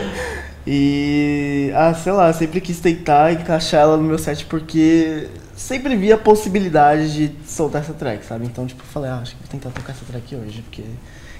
E. 0.66 1.70
Ah, 1.76 1.94
sei 1.94 2.10
lá, 2.12 2.32
sempre 2.32 2.60
quis 2.60 2.80
tentar 2.80 3.32
encaixar 3.32 3.82
ela 3.82 3.96
no 3.96 4.02
meu 4.02 4.18
set 4.18 4.44
porque 4.46 5.28
sempre 5.56 5.96
vi 5.96 6.12
a 6.12 6.18
possibilidade 6.18 7.12
de 7.12 7.48
soltar 7.48 7.82
essa 7.82 7.94
track, 7.94 8.24
sabe? 8.24 8.46
Então, 8.46 8.66
tipo, 8.66 8.82
eu 8.82 8.86
falei, 8.86 9.10
ah, 9.10 9.16
acho 9.16 9.34
que 9.34 9.42
vou 9.42 9.50
tentar 9.50 9.70
tocar 9.70 9.92
essa 9.92 10.04
track 10.04 10.36
hoje, 10.36 10.62
porque. 10.62 10.82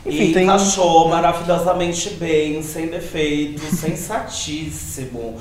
E 0.05 0.33
tem. 0.33 0.45
encaixou 0.45 1.09
maravilhosamente 1.09 2.11
bem, 2.11 2.63
sem 2.63 2.89
defeito, 2.89 3.61
sensatíssimo. 3.75 5.37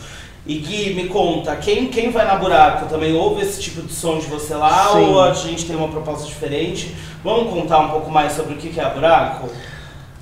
E 0.46 0.60
Gui, 0.60 0.94
me 0.94 1.08
conta, 1.08 1.56
quem, 1.56 1.88
quem 1.88 2.12
vai 2.12 2.26
na 2.26 2.36
buraco 2.36 2.86
também 2.88 3.16
ouve 3.16 3.42
esse 3.42 3.60
tipo 3.60 3.82
de 3.82 3.92
som 3.92 4.20
de 4.20 4.28
você 4.28 4.54
lá 4.54 4.92
Sim. 4.92 5.00
ou 5.00 5.24
a 5.24 5.34
gente 5.34 5.66
tem 5.66 5.76
uma 5.76 5.88
proposta 5.88 6.28
diferente? 6.28 6.96
Vamos 7.24 7.52
contar 7.52 7.80
um 7.80 7.90
pouco 7.90 8.12
mais 8.12 8.34
sobre 8.34 8.54
o 8.54 8.58
que 8.58 8.80
é 8.80 8.84
a 8.84 8.90
buraco? 8.90 9.50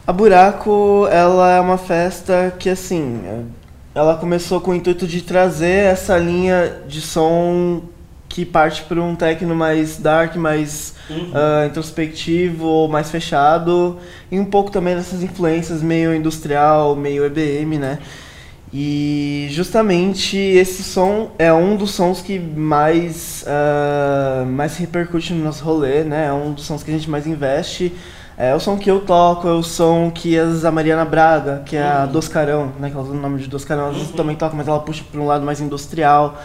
A 0.06 0.12
Buraco, 0.12 1.08
ela 1.12 1.52
é 1.52 1.60
uma 1.62 1.78
festa 1.78 2.54
que, 2.58 2.70
assim, 2.70 3.50
ela 3.96 4.16
começou 4.16 4.60
com 4.60 4.72
o 4.72 4.76
intuito 4.76 5.08
de 5.08 5.22
trazer 5.22 5.86
essa 5.86 6.18
linha 6.18 6.82
de 6.88 7.00
som 7.00 7.82
que 8.34 8.44
parte 8.46 8.82
para 8.84 9.00
um 9.00 9.16
techno 9.16 9.54
mais 9.56 9.98
dark, 9.98 10.36
mais 10.36 10.96
Uhum. 11.08 11.32
ah, 11.36 11.66
introspectivo, 11.68 12.88
mais 12.88 13.12
fechado, 13.12 13.98
e 14.32 14.40
um 14.40 14.46
pouco 14.46 14.72
também 14.72 14.96
dessas 14.96 15.22
influências 15.22 15.84
meio 15.84 16.16
industrial, 16.16 16.96
meio 16.96 17.24
EBM, 17.26 17.78
né? 17.78 18.00
E 18.74 19.48
justamente 19.52 20.36
esse 20.36 20.82
som 20.84 21.30
é 21.38 21.54
um 21.54 21.76
dos 21.76 21.92
sons 21.92 22.22
que 22.22 22.40
mais, 22.40 23.46
ah, 23.48 24.44
mais 24.48 24.78
repercute 24.78 25.32
no 25.34 25.44
nosso 25.44 25.64
rolê, 25.64 26.04
né? 26.04 26.26
É 26.28 26.34
um 26.34 26.54
dos 26.54 26.66
sons 26.66 26.82
que 26.82 26.90
a 26.90 26.94
gente 26.94 27.08
mais 27.10 27.28
investe. 27.28 27.94
É 28.36 28.56
o 28.56 28.60
som 28.60 28.76
que 28.80 28.90
eu 28.90 29.00
toco, 29.02 29.48
é 29.48 29.52
o 29.52 29.62
som 29.62 30.10
que 30.10 30.36
a 30.40 30.72
Mariana 30.72 31.06
Braga, 31.06 31.62
que 31.68 31.76
é 31.76 31.84
a 31.84 32.06
Uhum. 32.06 32.12
Doscarão, 32.14 32.72
né? 32.80 32.90
Que 32.90 32.96
ela 32.96 33.04
usa 33.04 33.14
o 33.14 33.22
nome 33.22 33.40
de 33.40 33.48
Doscarão, 33.48 33.90
às 33.90 33.94
vezes 33.94 34.10
Uhum. 34.10 34.16
também 34.16 34.36
toca, 34.36 34.56
mas 34.58 34.68
ela 34.68 34.80
puxa 34.80 35.04
para 35.12 35.22
um 35.22 35.28
lado 35.28 35.46
mais 35.46 35.62
industrial. 35.62 36.42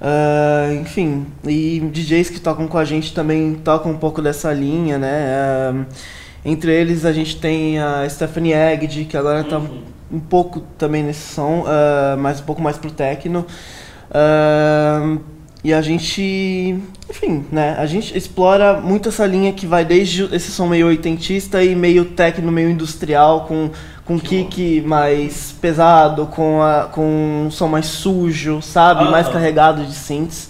Ah, 0.00 0.68
enfim, 0.80 1.26
e 1.44 1.80
DJs 1.92 2.30
que 2.30 2.40
tocam 2.40 2.68
com 2.68 2.78
a 2.78 2.84
gente 2.84 3.12
também 3.12 3.54
tocam 3.56 3.92
um 3.92 3.98
pouco 3.98 4.22
dessa 4.22 4.52
linha, 4.52 4.96
né? 4.98 5.26
Ah, 5.34 5.84
entre 6.44 6.72
eles 6.72 7.04
a 7.04 7.12
gente 7.12 7.36
tem 7.40 7.78
a 7.78 8.08
Stephanie 8.08 8.52
Egg, 8.52 9.04
que 9.06 9.16
agora 9.16 9.42
tá 9.44 9.58
Uhum. 9.58 9.82
um 10.10 10.20
pouco 10.20 10.60
também 10.78 11.02
nesse 11.02 11.34
som, 11.34 11.64
ah, 11.66 12.16
mas 12.18 12.40
um 12.40 12.44
pouco 12.44 12.62
mais 12.62 12.78
pro 12.78 12.90
techno. 12.90 13.44
E 15.64 15.74
a 15.74 15.82
gente, 15.82 16.78
enfim, 17.10 17.44
né? 17.50 17.74
A 17.78 17.84
gente 17.84 18.16
explora 18.16 18.80
muito 18.80 19.08
essa 19.08 19.26
linha 19.26 19.52
que 19.52 19.66
vai 19.66 19.84
desde 19.84 20.24
esse 20.34 20.52
som 20.52 20.68
meio 20.68 20.86
oitentista 20.86 21.62
e 21.62 21.74
meio 21.74 22.04
techno, 22.04 22.50
meio 22.52 22.70
industrial, 22.70 23.44
com, 23.46 23.70
com 24.08 24.18
Que 24.18 24.44
kick 24.44 24.80
mais 24.86 25.54
pesado, 25.60 26.26
com, 26.28 26.62
a, 26.62 26.84
com 26.84 27.44
um 27.46 27.50
som 27.50 27.68
mais 27.68 27.84
sujo, 27.84 28.62
sabe? 28.62 29.04
Mais 29.04 29.26
Aham. 29.26 29.34
carregado 29.34 29.84
de 29.84 29.94
synths. 29.94 30.48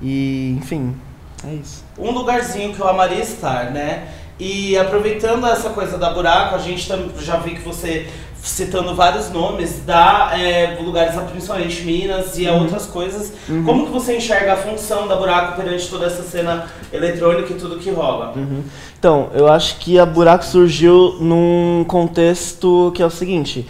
E, 0.00 0.56
enfim, 0.56 0.94
é 1.44 1.54
isso. 1.54 1.84
um 1.98 2.12
lugarzinho 2.12 2.72
que 2.72 2.78
eu 2.80 2.88
amaria 2.88 3.20
estar, 3.20 3.72
né? 3.72 4.06
E 4.38 4.78
aproveitando 4.78 5.44
essa 5.46 5.70
coisa 5.70 5.98
da 5.98 6.10
buraco, 6.10 6.54
a 6.54 6.58
gente 6.58 6.88
já 7.18 7.36
vi 7.38 7.56
que 7.56 7.62
você 7.62 8.08
citando 8.44 8.94
vários 8.94 9.30
nomes, 9.30 9.80
dá 9.86 10.32
é, 10.38 10.78
lugares 10.80 11.18
principalmente 11.30 11.82
Minas 11.82 12.36
e 12.38 12.46
a 12.46 12.52
outras 12.52 12.84
coisas. 12.84 13.32
Como 13.64 13.86
que 13.86 13.92
você 13.92 14.18
enxerga 14.18 14.52
a 14.52 14.56
função 14.56 15.08
da 15.08 15.16
buraco 15.16 15.56
perante 15.56 15.88
toda 15.88 16.06
essa 16.06 16.22
cena 16.22 16.66
eletrônica 16.92 17.52
e 17.52 17.56
tudo 17.56 17.78
que 17.78 17.90
rola? 17.90 18.34
Então, 18.98 19.30
eu 19.34 19.48
acho 19.48 19.78
que 19.78 19.98
a 19.98 20.04
Buraco 20.04 20.44
surgiu 20.44 21.16
num 21.20 21.84
contexto 21.88 22.92
que 22.94 23.02
é 23.02 23.06
o 23.06 23.10
seguinte. 23.10 23.66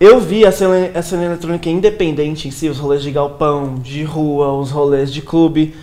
Eu 0.00 0.18
vi 0.18 0.46
a 0.46 0.52
cena, 0.52 0.90
a 0.94 1.02
cena 1.02 1.26
eletrônica 1.26 1.68
independente 1.68 2.48
em 2.48 2.50
si, 2.50 2.70
os 2.70 2.78
rolês 2.78 3.02
de 3.02 3.10
galpão, 3.10 3.74
de 3.74 4.02
rua, 4.02 4.50
os 4.54 4.70
rolês 4.70 5.12
de 5.12 5.20
clube, 5.20 5.74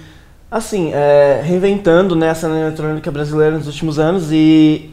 assim, 0.49 0.91
é, 0.91 1.39
reinventando 1.45 2.15
né, 2.15 2.32
a 2.32 2.36
cena 2.36 2.59
eletrônica 2.59 3.11
brasileira 3.11 3.57
nos 3.57 3.68
últimos 3.68 3.99
anos 3.99 4.32
e, 4.32 4.89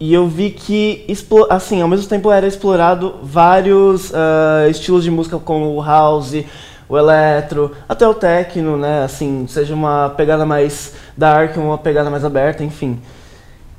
e 0.00 0.12
eu 0.12 0.26
vi 0.26 0.50
que, 0.50 1.06
assim, 1.48 1.80
ao 1.80 1.88
mesmo 1.88 2.08
tempo 2.08 2.30
era 2.30 2.46
explorado 2.46 3.14
vários 3.22 4.12
ah, 4.14 4.66
estilos 4.68 5.04
de 5.04 5.10
música 5.10 5.38
como 5.38 5.76
o 5.76 5.82
house, 5.82 6.44
o 6.88 6.98
eletro, 6.98 7.72
até 7.88 8.06
o 8.06 8.12
techno, 8.12 8.76
né, 8.76 9.04
assim, 9.04 9.46
seja 9.48 9.74
uma 9.74 10.10
pegada 10.10 10.44
mais 10.44 10.94
dark, 11.16 11.56
uma 11.56 11.78
pegada 11.78 12.10
mais 12.10 12.24
aberta, 12.24 12.62
enfim. 12.62 12.98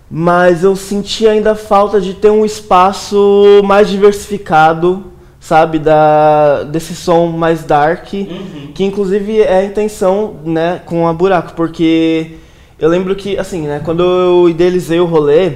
Mas 0.10 0.64
eu 0.64 0.76
senti 0.76 1.28
ainda 1.28 1.56
falta 1.56 2.00
de 2.00 2.14
ter 2.14 2.30
um 2.30 2.46
espaço 2.46 3.62
mais 3.64 3.90
diversificado, 3.90 5.04
sabe, 5.40 5.78
da, 5.80 6.64
desse 6.64 6.96
som 6.96 7.28
mais 7.28 7.64
dark, 7.64 8.12
Uhum. 8.14 8.72
que 8.74 8.84
inclusive 8.84 9.42
é 9.42 9.58
a 9.60 9.66
intenção, 9.66 10.36
né, 10.44 10.82
com 10.86 11.08
a 11.08 11.14
Buraco, 11.14 11.54
porque 11.54 12.32
eu 12.80 12.90
lembro 12.90 13.16
que, 13.16 13.38
assim, 13.38 13.62
né, 13.62 13.82
quando 13.84 14.04
eu 14.04 14.50
idealizei 14.50 15.00
o 15.00 15.06
rolê, 15.06 15.52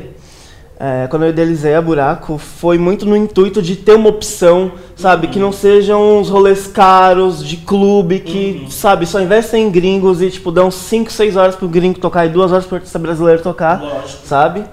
é, 0.79 1.07
quando 1.07 1.23
eu 1.23 1.29
idealizei 1.29 1.75
a 1.75 1.81
Buraco, 1.81 2.37
foi 2.37 2.77
muito 2.77 3.05
no 3.05 3.17
intuito 3.17 3.61
de 3.61 3.75
ter 3.75 3.95
uma 3.95 4.07
opção, 4.09 4.71
sabe, 4.95 5.27
que 5.27 5.37
não 5.37 5.51
sejam 5.51 6.17
uns 6.19 6.29
rolês 6.29 6.67
caros, 6.67 7.45
de 7.45 7.57
clube, 7.57 8.19
que, 8.21 8.61
Uhum. 8.63 8.69
sabe, 8.71 9.05
só 9.05 9.19
investem 9.19 9.65
em 9.67 9.69
gringos 9.69 10.21
e, 10.21 10.29
tipo, 10.31 10.51
dão 10.51 10.71
5, 10.71 11.11
6 11.11 11.35
horas 11.35 11.55
pro 11.57 11.67
gringo 11.67 11.99
tocar 11.99 12.25
e 12.25 12.29
2 12.29 12.51
horas 12.53 12.65
pro 12.65 12.75
artista 12.77 12.97
brasileiro 12.97 13.41
tocar 13.43 13.81
Lógico. 13.81 14.25
sabe? 14.25 14.63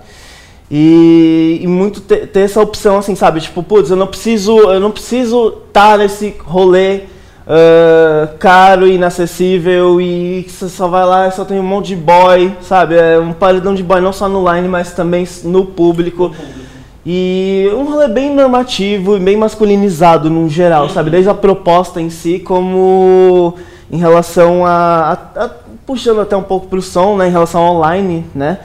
E, 0.70 1.61
e 1.62 1.66
muito 1.66 2.00
ter, 2.00 2.26
ter 2.28 2.40
essa 2.40 2.61
opção 2.61 2.98
assim, 2.98 3.14
sabe? 3.14 3.40
Tipo, 3.40 3.62
putz, 3.62 3.90
eu 3.90 3.96
não 3.96 4.07
preciso, 4.07 4.59
eu 4.59 4.80
não 4.80 4.90
preciso 4.90 5.54
estar 5.68 5.98
nesse 5.98 6.34
rolê 6.44 7.02
ah, 7.47 8.28
caro 8.38 8.86
e 8.86 8.94
inacessível 8.94 10.01
e 10.01 10.42
que 10.47 10.53
você 10.53 10.68
só 10.68 10.88
vai 10.88 11.05
lá 11.05 11.28
e 11.28 11.32
só 11.32 11.44
tem 11.44 11.59
um 11.61 11.62
monte 11.62 11.88
de 11.88 11.97
boy, 11.97 12.53
sabe? 12.62 12.97
É 12.97 13.18
um 13.18 13.32
paredão 13.32 13.74
de 13.74 13.82
boy 13.82 14.01
não 14.01 14.12
só 14.12 14.28
no 14.28 14.53
line, 14.53 14.68
mas 14.68 14.92
também 14.92 15.26
no 15.44 15.64
público. 15.64 16.30
Público. 16.30 16.66
E 17.09 17.70
um 17.72 17.84
rolê 17.88 18.09
bem 18.09 18.34
normativo 18.34 19.16
e 19.16 19.20
bem 19.20 19.36
masculinizado 19.36 20.28
no 20.28 20.49
geral, 20.49 20.88
sabe? 20.88 21.09
Desde 21.09 21.30
a 21.30 21.34
proposta 21.34 22.01
em 22.01 22.11
si, 22.11 22.40
como 22.40 23.55
em 23.92 23.97
relação 23.99 24.66
a, 24.66 25.16
a- 25.36 25.44
a- 25.44 25.51
puxando 25.86 26.20
até 26.20 26.36
um 26.36 26.42
pouco 26.42 26.66
pro 26.66 26.82
som, 26.82 27.16
né? 27.16 27.28
Em 27.28 27.30
relação 27.30 27.62
ao 27.62 27.76
online, 27.76 28.26
né? 28.34 28.59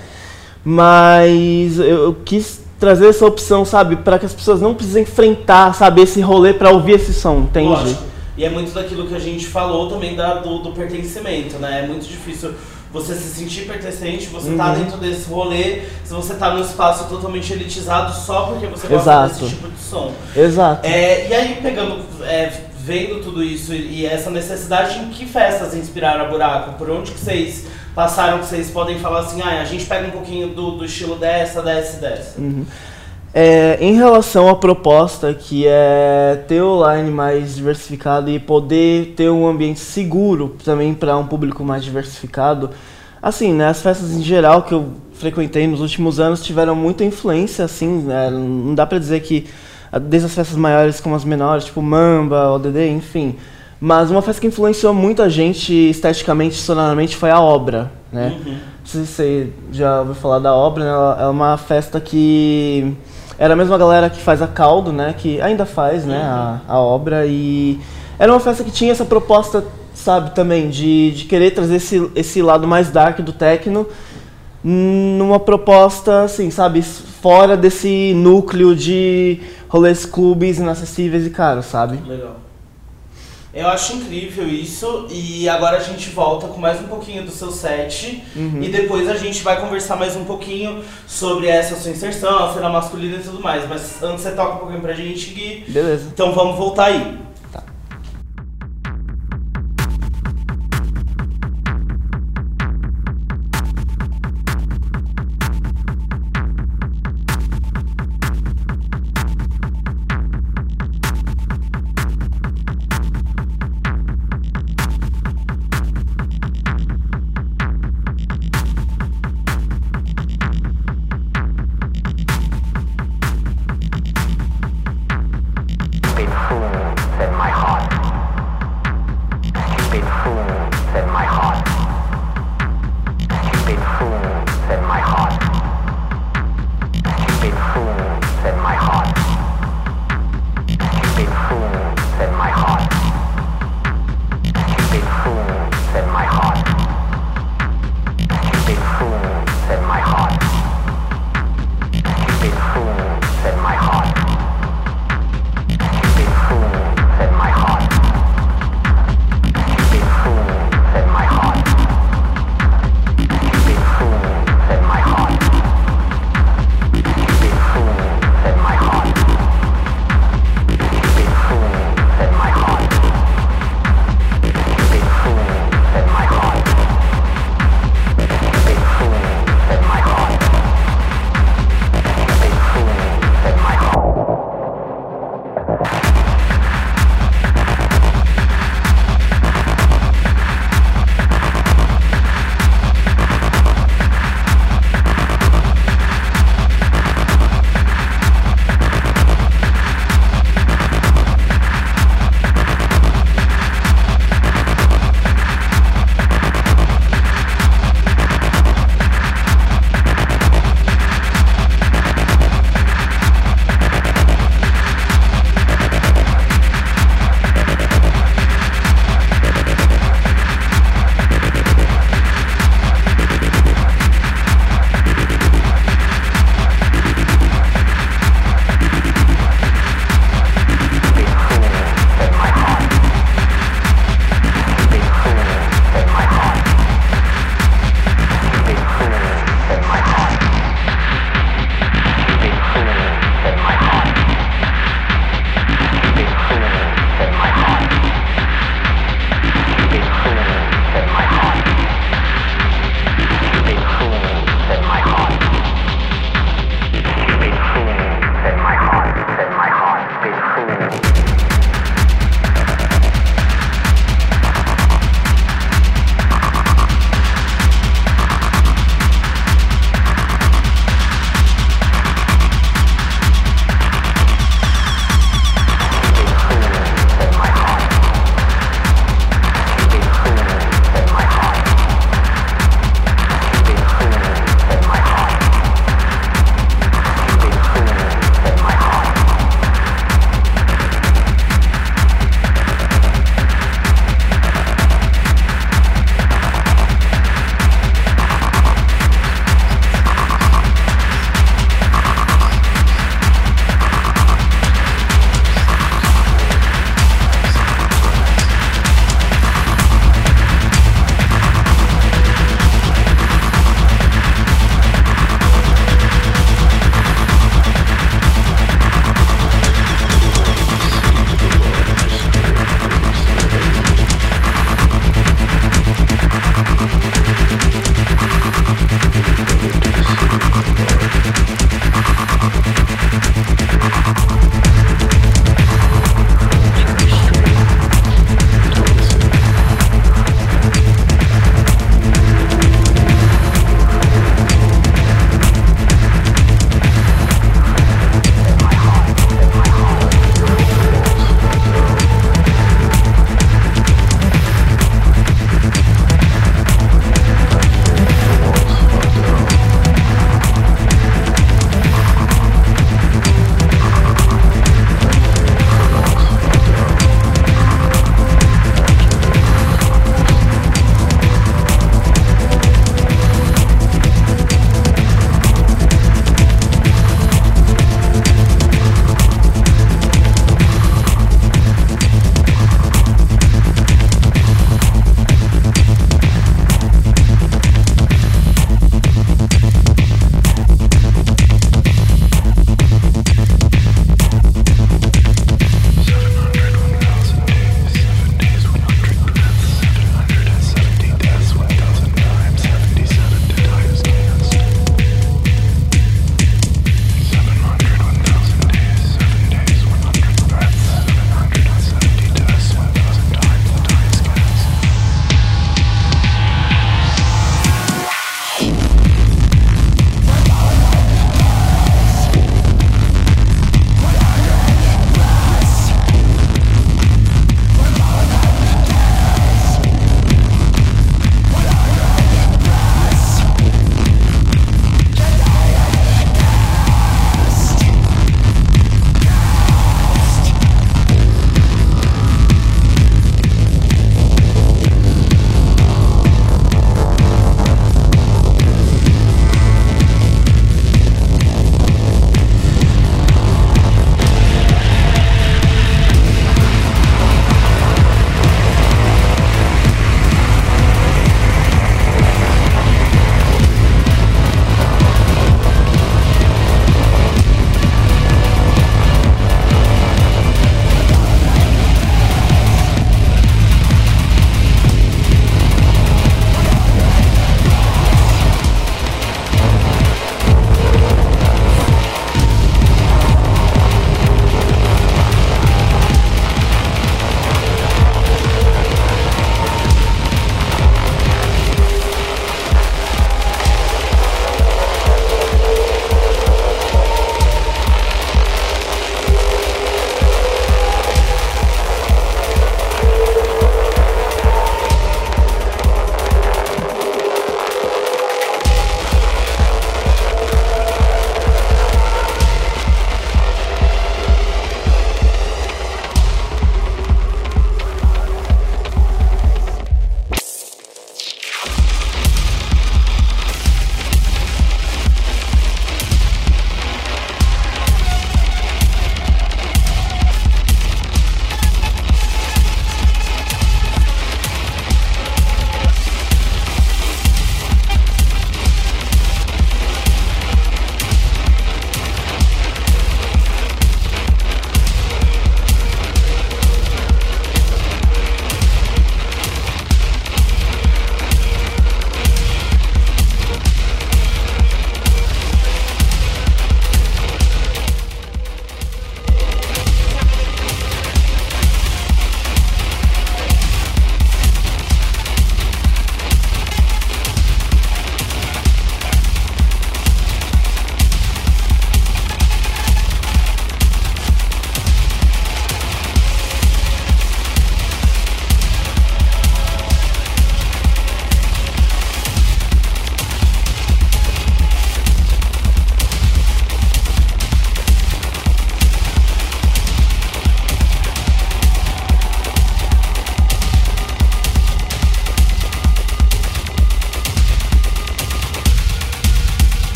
Mas 0.65 1.77
eu, 1.77 1.85
eu 2.05 2.17
quis 2.25 2.61
trazer 2.79 3.09
essa 3.09 3.25
opção, 3.27 3.63
sabe? 3.63 3.97
Para 3.97 4.17
que 4.17 4.25
as 4.25 4.33
pessoas 4.33 4.59
não 4.59 4.73
precisem 4.73 5.03
enfrentar, 5.03 5.75
sabe? 5.75 6.01
Esse 6.01 6.19
rolê 6.19 6.51
para 6.51 6.71
ouvir 6.71 6.93
esse 6.93 7.13
som, 7.13 7.41
entende? 7.41 7.67
Lógico. 7.69 8.03
E 8.41 8.45
é 8.45 8.49
muito 8.49 8.71
daquilo 8.71 9.05
que 9.05 9.13
a 9.13 9.19
gente 9.19 9.45
falou 9.45 9.87
também 9.87 10.15
da, 10.15 10.33
do, 10.39 10.57
do 10.57 10.71
pertencimento, 10.71 11.57
né? 11.59 11.83
É 11.83 11.87
muito 11.87 12.07
difícil 12.07 12.55
você 12.91 13.13
se 13.13 13.35
sentir 13.35 13.67
pertencente, 13.67 14.25
você 14.29 14.55
tá 14.55 14.69
Uhum. 14.69 14.79
dentro 14.79 14.97
desse 14.97 15.29
rolê, 15.29 15.83
se 16.03 16.11
você 16.11 16.33
tá 16.33 16.51
num 16.51 16.59
espaço 16.61 17.07
totalmente 17.07 17.53
elitizado 17.53 18.11
só 18.11 18.47
porque 18.47 18.65
você 18.65 18.87
gosta 18.87 19.11
Exato. 19.11 19.33
desse 19.35 19.49
tipo 19.55 19.67
de 19.69 19.79
som. 19.79 20.11
Exato. 20.35 20.87
É, 20.87 21.27
e 21.29 21.33
aí, 21.35 21.59
pegando, 21.61 22.03
é, 22.23 22.51
vendo 22.83 23.21
tudo 23.21 23.43
isso 23.43 23.75
e, 23.75 23.99
e 24.01 24.05
essa 24.07 24.31
necessidade, 24.31 24.97
em 24.97 25.09
que 25.09 25.27
festas 25.27 25.75
inspiraram 25.75 26.25
a 26.25 26.27
Buraco? 26.27 26.79
Por 26.79 26.89
onde 26.89 27.11
que 27.11 27.19
vocês 27.19 27.67
passaram 27.93 28.39
que 28.39 28.47
vocês 28.47 28.71
podem 28.71 28.97
falar 28.97 29.19
assim, 29.19 29.39
ah, 29.43 29.61
a 29.61 29.65
gente 29.65 29.85
pega 29.85 30.07
um 30.07 30.11
pouquinho 30.11 30.47
do, 30.47 30.71
do 30.77 30.85
estilo 30.85 31.15
dessa, 31.15 31.61
dessa 31.61 31.97
e 31.97 32.01
dessa? 32.01 32.41
Uhum. 32.41 32.65
É, 33.33 33.77
em 33.79 33.95
relação 33.95 34.49
à 34.49 34.55
proposta, 34.55 35.33
que 35.33 35.65
é 35.65 36.43
ter 36.49 36.61
o 36.61 36.83
line 36.85 37.09
mais 37.09 37.55
diversificado 37.55 38.29
e 38.29 38.37
poder 38.37 39.13
ter 39.15 39.29
um 39.29 39.47
ambiente 39.47 39.79
seguro 39.79 40.57
também 40.65 40.93
para 40.93 41.17
um 41.17 41.25
público 41.25 41.63
mais 41.63 41.81
diversificado, 41.81 42.71
assim, 43.21 43.53
né, 43.53 43.69
as 43.69 43.81
festas 43.81 44.11
em 44.11 44.21
geral 44.21 44.63
que 44.63 44.73
eu 44.73 44.89
frequentei 45.13 45.65
nos 45.65 45.79
últimos 45.79 46.19
anos 46.19 46.43
tiveram 46.43 46.75
muita 46.75 47.05
influência, 47.05 47.63
assim, 47.63 48.01
né, 48.01 48.29
não 48.29 48.75
dá 48.75 48.85
para 48.85 48.99
dizer 48.99 49.21
que 49.21 49.47
ah, 49.89 49.97
desde 49.97 50.25
as 50.25 50.35
festas 50.35 50.57
maiores 50.57 50.99
como 50.99 51.15
as 51.15 51.23
menores, 51.23 51.65
tipo 51.65 51.81
Mamba, 51.81 52.51
ODD, 52.51 52.89
enfim, 52.89 53.37
mas 53.79 54.11
uma 54.11 54.21
festa 54.21 54.41
que 54.41 54.47
influenciou 54.47 54.93
muito 54.93 55.21
a 55.21 55.29
gente 55.29 55.73
esteticamente, 55.73 56.55
sonoramente, 56.55 57.15
foi 57.15 57.31
a 57.31 57.39
obra, 57.39 57.91
né? 58.11 58.37
Uhum. 58.45 58.51
Não 58.51 58.85
sei 58.85 59.01
se 59.01 59.07
você 59.07 59.47
já 59.71 59.99
ouviu 60.01 60.15
falar 60.15 60.39
da 60.39 60.53
obra, 60.53 60.83
né? 60.83 60.89
Ela 60.89 61.17
é 61.21 61.27
uma 61.27 61.57
festa 61.57 61.99
que 61.99 62.95
era 63.41 63.55
a 63.55 63.57
mesma 63.57 63.75
galera 63.75 64.07
que 64.07 64.21
faz 64.21 64.39
a 64.39 64.47
Caldo, 64.47 64.93
né? 64.93 65.15
Que 65.17 65.41
ainda 65.41 65.65
faz, 65.65 66.05
né? 66.05 66.21
A, 66.21 66.59
a 66.67 66.79
obra 66.79 67.25
e 67.25 67.79
era 68.19 68.31
uma 68.31 68.39
festa 68.39 68.63
que 68.63 68.69
tinha 68.69 68.91
essa 68.91 69.03
proposta, 69.03 69.65
sabe, 69.95 70.35
também 70.35 70.69
de, 70.69 71.09
de 71.09 71.25
querer 71.25 71.49
trazer 71.49 71.77
esse, 71.77 72.11
esse 72.13 72.39
lado 72.39 72.67
mais 72.67 72.91
dark 72.91 73.19
do 73.21 73.33
techno 73.33 73.87
numa 74.63 75.39
proposta, 75.39 76.21
assim, 76.21 76.51
sabe, 76.51 76.83
fora 76.83 77.57
desse 77.57 78.13
núcleo 78.13 78.75
de 78.75 79.39
rolês 79.67 80.05
clubes 80.05 80.59
inacessíveis 80.59 81.25
e 81.25 81.31
caros, 81.31 81.65
sabe? 81.65 81.97
Legal. 82.07 82.35
Eu 83.53 83.67
acho 83.67 83.95
incrível 83.97 84.47
isso 84.47 85.07
e 85.09 85.49
agora 85.49 85.75
a 85.77 85.81
gente 85.81 86.09
volta 86.09 86.47
com 86.47 86.57
mais 86.59 86.79
um 86.79 86.85
pouquinho 86.87 87.23
do 87.25 87.31
seu 87.31 87.51
set 87.51 88.23
Uhum. 88.33 88.59
e 88.63 88.69
depois 88.69 89.09
a 89.09 89.15
gente 89.17 89.43
vai 89.43 89.59
conversar 89.59 89.97
mais 89.97 90.15
um 90.15 90.23
pouquinho 90.23 90.81
sobre 91.05 91.47
essa 91.47 91.75
sua 91.75 91.91
inserção, 91.91 92.45
a 92.45 92.53
cena 92.53 92.69
masculina 92.69 93.17
e 93.17 93.19
tudo 93.19 93.41
mais. 93.41 93.67
Mas 93.67 94.01
antes 94.01 94.23
você 94.23 94.31
toca 94.31 94.55
um 94.55 94.57
pouquinho 94.59 94.79
pra 94.79 94.93
gente, 94.93 95.31
Gui. 95.33 95.65
Beleza. 95.67 96.09
Então 96.13 96.31
vamos 96.33 96.55
voltar 96.55 96.85
aí. 96.85 97.17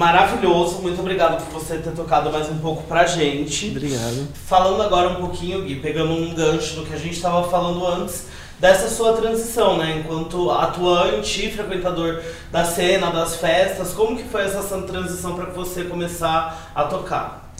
Maravilhoso. 0.00 0.80
Muito 0.80 0.98
obrigado 0.98 1.44
por 1.44 1.60
você 1.60 1.76
ter 1.76 1.90
tocado 1.90 2.32
mais 2.32 2.48
um 2.48 2.56
pouco 2.56 2.84
pra 2.84 3.04
gente. 3.04 3.68
Obrigado. 3.68 4.28
Falando 4.46 4.82
agora 4.82 5.10
um 5.10 5.16
pouquinho, 5.16 5.62
Gui, 5.62 5.76
pegando 5.76 6.12
um 6.12 6.34
gancho 6.34 6.76
do 6.76 6.86
que 6.86 6.94
a 6.94 6.96
gente 6.96 7.16
estava 7.16 7.46
falando 7.50 7.86
antes, 7.86 8.28
dessa 8.58 8.88
sua 8.88 9.12
transição, 9.12 9.76
né? 9.76 9.98
Enquanto 10.00 10.50
atuante 10.50 11.46
e 11.46 11.52
frequentador 11.52 12.18
da 12.50 12.64
cena, 12.64 13.10
das 13.10 13.36
festas, 13.36 13.92
como 13.92 14.16
que 14.16 14.24
foi 14.24 14.40
essa 14.40 14.62
transição 14.80 15.34
para 15.34 15.44
você 15.50 15.84
começar 15.84 16.72
a 16.74 16.84
tocar? 16.84 17.54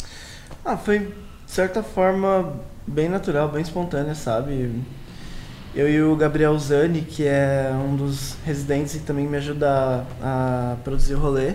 Ah, 0.64 0.78
foi 0.78 1.00
de 1.00 1.12
certa 1.46 1.82
forma 1.82 2.54
bem 2.86 3.10
natural, 3.10 3.50
bem 3.50 3.60
espontânea, 3.60 4.14
sabe? 4.14 4.82
Eu 5.74 5.90
e 5.90 6.02
o 6.02 6.16
Gabriel 6.16 6.58
Zani, 6.58 7.02
que 7.02 7.26
é 7.26 7.70
um 7.86 7.96
dos 7.96 8.34
residentes 8.46 8.94
e 8.94 9.00
também 9.00 9.26
me 9.26 9.36
ajuda 9.36 10.06
a, 10.22 10.72
a 10.72 10.76
produzir 10.82 11.14
o 11.14 11.18
rolê, 11.18 11.54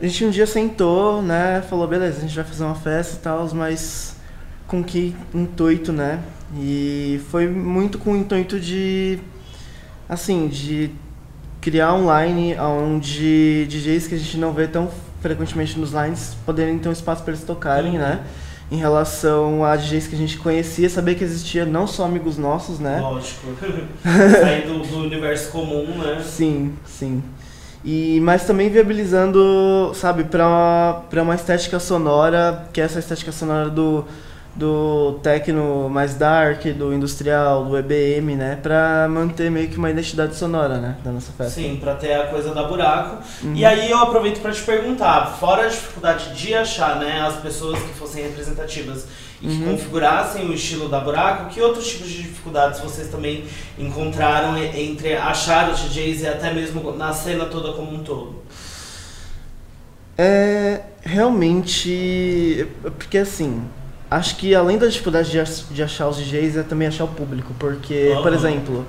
a 0.00 0.06
gente 0.06 0.24
um 0.24 0.30
dia 0.30 0.46
sentou, 0.46 1.20
né, 1.20 1.62
falou, 1.68 1.86
beleza, 1.86 2.18
a 2.18 2.20
gente 2.22 2.34
vai 2.34 2.44
fazer 2.44 2.64
uma 2.64 2.74
festa 2.74 3.16
e 3.16 3.18
tal, 3.18 3.48
mas 3.54 4.16
com 4.66 4.82
que 4.82 5.14
intuito, 5.34 5.92
né? 5.92 6.20
E 6.56 7.20
foi 7.30 7.48
muito 7.48 7.98
com 7.98 8.12
o 8.12 8.16
intuito 8.16 8.58
de, 8.58 9.18
assim, 10.08 10.48
de 10.48 10.90
criar 11.60 11.92
um 11.92 12.06
line 12.08 12.56
onde 12.58 13.66
DJs 13.66 14.06
que 14.06 14.14
a 14.14 14.18
gente 14.18 14.38
não 14.38 14.52
vê 14.52 14.66
tão 14.66 14.88
frequentemente 15.20 15.78
nos 15.78 15.92
lines 15.92 16.34
poderem 16.46 16.78
ter 16.78 16.88
um 16.88 16.92
espaço 16.92 17.22
para 17.22 17.34
eles 17.34 17.44
tocarem, 17.44 17.98
né? 17.98 18.24
Em 18.70 18.76
relação 18.76 19.64
a 19.64 19.76
DJs 19.76 20.06
que 20.06 20.14
a 20.14 20.18
gente 20.18 20.38
conhecia, 20.38 20.88
saber 20.88 21.16
que 21.16 21.24
existia 21.24 21.66
não 21.66 21.86
só 21.86 22.04
amigos 22.04 22.38
nossos, 22.38 22.78
né? 22.78 23.00
Lógico. 23.00 23.48
Sair 24.40 24.66
do, 24.66 24.78
do 24.78 24.98
universo 24.98 25.50
comum, 25.50 25.86
né? 25.98 26.24
Sim, 26.24 26.72
sim. 26.86 27.22
E, 27.84 28.20
mas 28.20 28.44
também 28.44 28.68
viabilizando, 28.68 29.92
sabe, 29.94 30.24
para 30.24 31.02
uma 31.22 31.34
estética 31.34 31.80
sonora, 31.80 32.66
que 32.72 32.80
é 32.80 32.84
essa 32.84 32.98
estética 32.98 33.32
sonora 33.32 33.70
do, 33.70 34.04
do 34.54 35.18
techno 35.22 35.88
mais 35.88 36.14
dark, 36.14 36.62
do 36.76 36.92
industrial, 36.92 37.64
do 37.64 37.78
EBM, 37.78 38.36
né? 38.36 38.58
Pra 38.62 39.08
manter 39.08 39.50
meio 39.50 39.68
que 39.68 39.78
uma 39.78 39.88
identidade 39.88 40.34
sonora, 40.36 40.78
né? 40.78 40.96
Da 41.02 41.10
nossa 41.10 41.32
festa. 41.32 41.54
Sim, 41.54 41.78
pra 41.80 41.94
ter 41.94 42.12
a 42.12 42.26
coisa 42.26 42.54
da 42.54 42.64
buraco. 42.64 43.22
Uhum. 43.42 43.54
E 43.54 43.64
aí 43.64 43.90
eu 43.90 43.98
aproveito 43.98 44.42
para 44.42 44.52
te 44.52 44.62
perguntar, 44.62 45.36
fora 45.40 45.64
a 45.64 45.68
dificuldade 45.68 46.34
de 46.34 46.54
achar, 46.54 46.98
né, 46.98 47.22
as 47.22 47.36
pessoas 47.36 47.78
que 47.78 47.94
fossem 47.94 48.22
representativas 48.22 49.06
e 49.40 49.48
que 49.48 49.54
uhum. 49.54 49.72
configurassem 49.72 50.48
o 50.48 50.52
estilo 50.52 50.88
da 50.88 51.00
buraco, 51.00 51.48
que 51.48 51.60
outros 51.60 51.88
tipos 51.88 52.08
de 52.08 52.22
dificuldades 52.22 52.80
vocês 52.80 53.08
também 53.08 53.44
encontraram 53.78 54.56
entre 54.58 55.14
achar 55.14 55.70
os 55.70 55.80
DJs 55.80 56.22
e 56.22 56.26
até 56.26 56.52
mesmo 56.52 56.92
na 56.92 57.12
cena 57.12 57.46
toda 57.46 57.72
como 57.72 57.94
um 57.94 58.02
todo? 58.02 58.42
É 60.18 60.82
realmente 61.02 62.68
porque 62.98 63.18
assim 63.18 63.62
acho 64.10 64.36
que 64.36 64.54
além 64.54 64.76
da 64.76 64.86
dificuldade 64.86 65.30
de, 65.30 65.74
de 65.74 65.82
achar 65.82 66.08
os 66.08 66.16
DJs 66.16 66.56
é 66.56 66.62
também 66.62 66.88
achar 66.88 67.04
o 67.04 67.08
público, 67.08 67.54
porque, 67.58 68.12
uhum. 68.16 68.22
por 68.22 68.32
exemplo, 68.32 68.86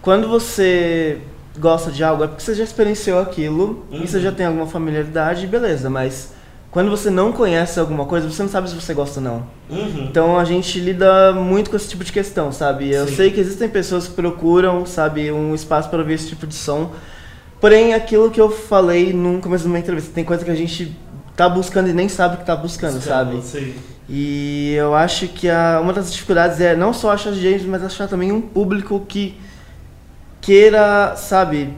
quando 0.00 0.28
você 0.28 1.20
gosta 1.58 1.90
de 1.92 2.02
algo 2.02 2.24
é 2.24 2.26
porque 2.26 2.42
você 2.42 2.54
já 2.54 2.64
experienciou 2.64 3.20
aquilo 3.20 3.86
uhum. 3.90 4.02
e 4.02 4.08
você 4.08 4.20
já 4.20 4.32
tem 4.32 4.46
alguma 4.46 4.66
familiaridade, 4.66 5.46
beleza, 5.46 5.90
mas 5.90 6.32
quando 6.74 6.90
você 6.90 7.08
não 7.08 7.30
conhece 7.30 7.78
alguma 7.78 8.04
coisa, 8.04 8.28
você 8.28 8.42
não 8.42 8.50
sabe 8.50 8.68
se 8.68 8.74
você 8.74 8.92
gosta 8.92 9.20
ou 9.20 9.24
não. 9.24 9.46
Uhum. 9.70 10.08
Então 10.10 10.36
a 10.36 10.44
gente 10.44 10.80
lida 10.80 11.32
muito 11.32 11.70
com 11.70 11.76
esse 11.76 11.88
tipo 11.88 12.02
de 12.02 12.10
questão, 12.10 12.50
sabe? 12.50 12.90
Eu 12.90 13.06
Sim. 13.06 13.14
sei 13.14 13.30
que 13.30 13.38
existem 13.38 13.68
pessoas 13.68 14.08
que 14.08 14.14
procuram, 14.14 14.84
sabe, 14.84 15.30
um 15.30 15.54
espaço 15.54 15.88
para 15.88 16.00
ouvir 16.00 16.14
esse 16.14 16.30
tipo 16.30 16.48
de 16.48 16.54
som. 16.56 16.90
Porém, 17.60 17.94
aquilo 17.94 18.28
que 18.28 18.40
eu 18.40 18.50
falei 18.50 19.12
no 19.12 19.40
começo 19.40 19.62
da 19.62 19.70
minha 19.70 19.78
entrevista, 19.78 20.10
tem 20.12 20.24
coisa 20.24 20.44
que 20.44 20.50
a 20.50 20.54
gente 20.56 20.98
tá 21.36 21.48
buscando 21.48 21.90
e 21.90 21.92
nem 21.92 22.08
sabe 22.08 22.34
o 22.34 22.38
que 22.38 22.44
tá 22.44 22.56
buscando, 22.56 23.00
sabe? 23.00 23.40
Sim. 23.42 23.72
E 24.08 24.74
eu 24.74 24.96
acho 24.96 25.28
que 25.28 25.48
a, 25.48 25.78
uma 25.80 25.92
das 25.92 26.12
dificuldades 26.12 26.60
é 26.60 26.74
não 26.74 26.92
só 26.92 27.12
achar 27.12 27.32
gente, 27.34 27.64
mas 27.66 27.84
achar 27.84 28.08
também 28.08 28.32
um 28.32 28.40
público 28.40 29.00
que 29.06 29.38
queira, 30.40 31.14
sabe, 31.14 31.72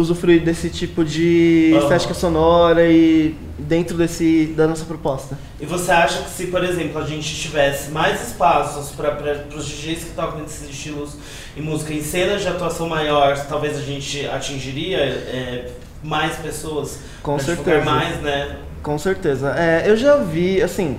usufruir 0.00 0.42
desse 0.42 0.70
tipo 0.70 1.04
de 1.04 1.70
uhum. 1.72 1.80
estética 1.80 2.14
sonora 2.14 2.86
e 2.86 3.34
dentro 3.58 3.96
desse 3.96 4.52
da 4.56 4.66
nossa 4.66 4.84
proposta. 4.84 5.38
E 5.60 5.66
você 5.66 5.92
acha 5.92 6.22
que 6.22 6.30
se, 6.30 6.46
por 6.46 6.64
exemplo, 6.64 7.00
a 7.00 7.06
gente 7.06 7.34
tivesse 7.34 7.90
mais 7.90 8.28
espaços 8.28 8.90
para 8.90 9.46
os 9.54 9.66
DJs 9.66 10.04
que 10.04 10.10
tocam 10.10 10.40
nesses 10.40 10.68
estilos 10.68 11.16
e 11.56 11.60
música 11.60 11.92
em 11.92 12.02
cenas 12.02 12.42
de 12.42 12.48
atuação 12.48 12.88
maior, 12.88 13.36
talvez 13.46 13.76
a 13.76 13.82
gente 13.82 14.26
atingiria 14.26 14.98
é, 14.98 15.70
mais 16.02 16.36
pessoas? 16.36 16.98
Com 17.22 17.38
certeza. 17.38 17.84
mais, 17.84 18.20
né? 18.22 18.56
Com 18.82 18.98
certeza. 18.98 19.54
É, 19.56 19.84
eu 19.86 19.96
já 19.96 20.16
vi, 20.16 20.62
assim, 20.62 20.98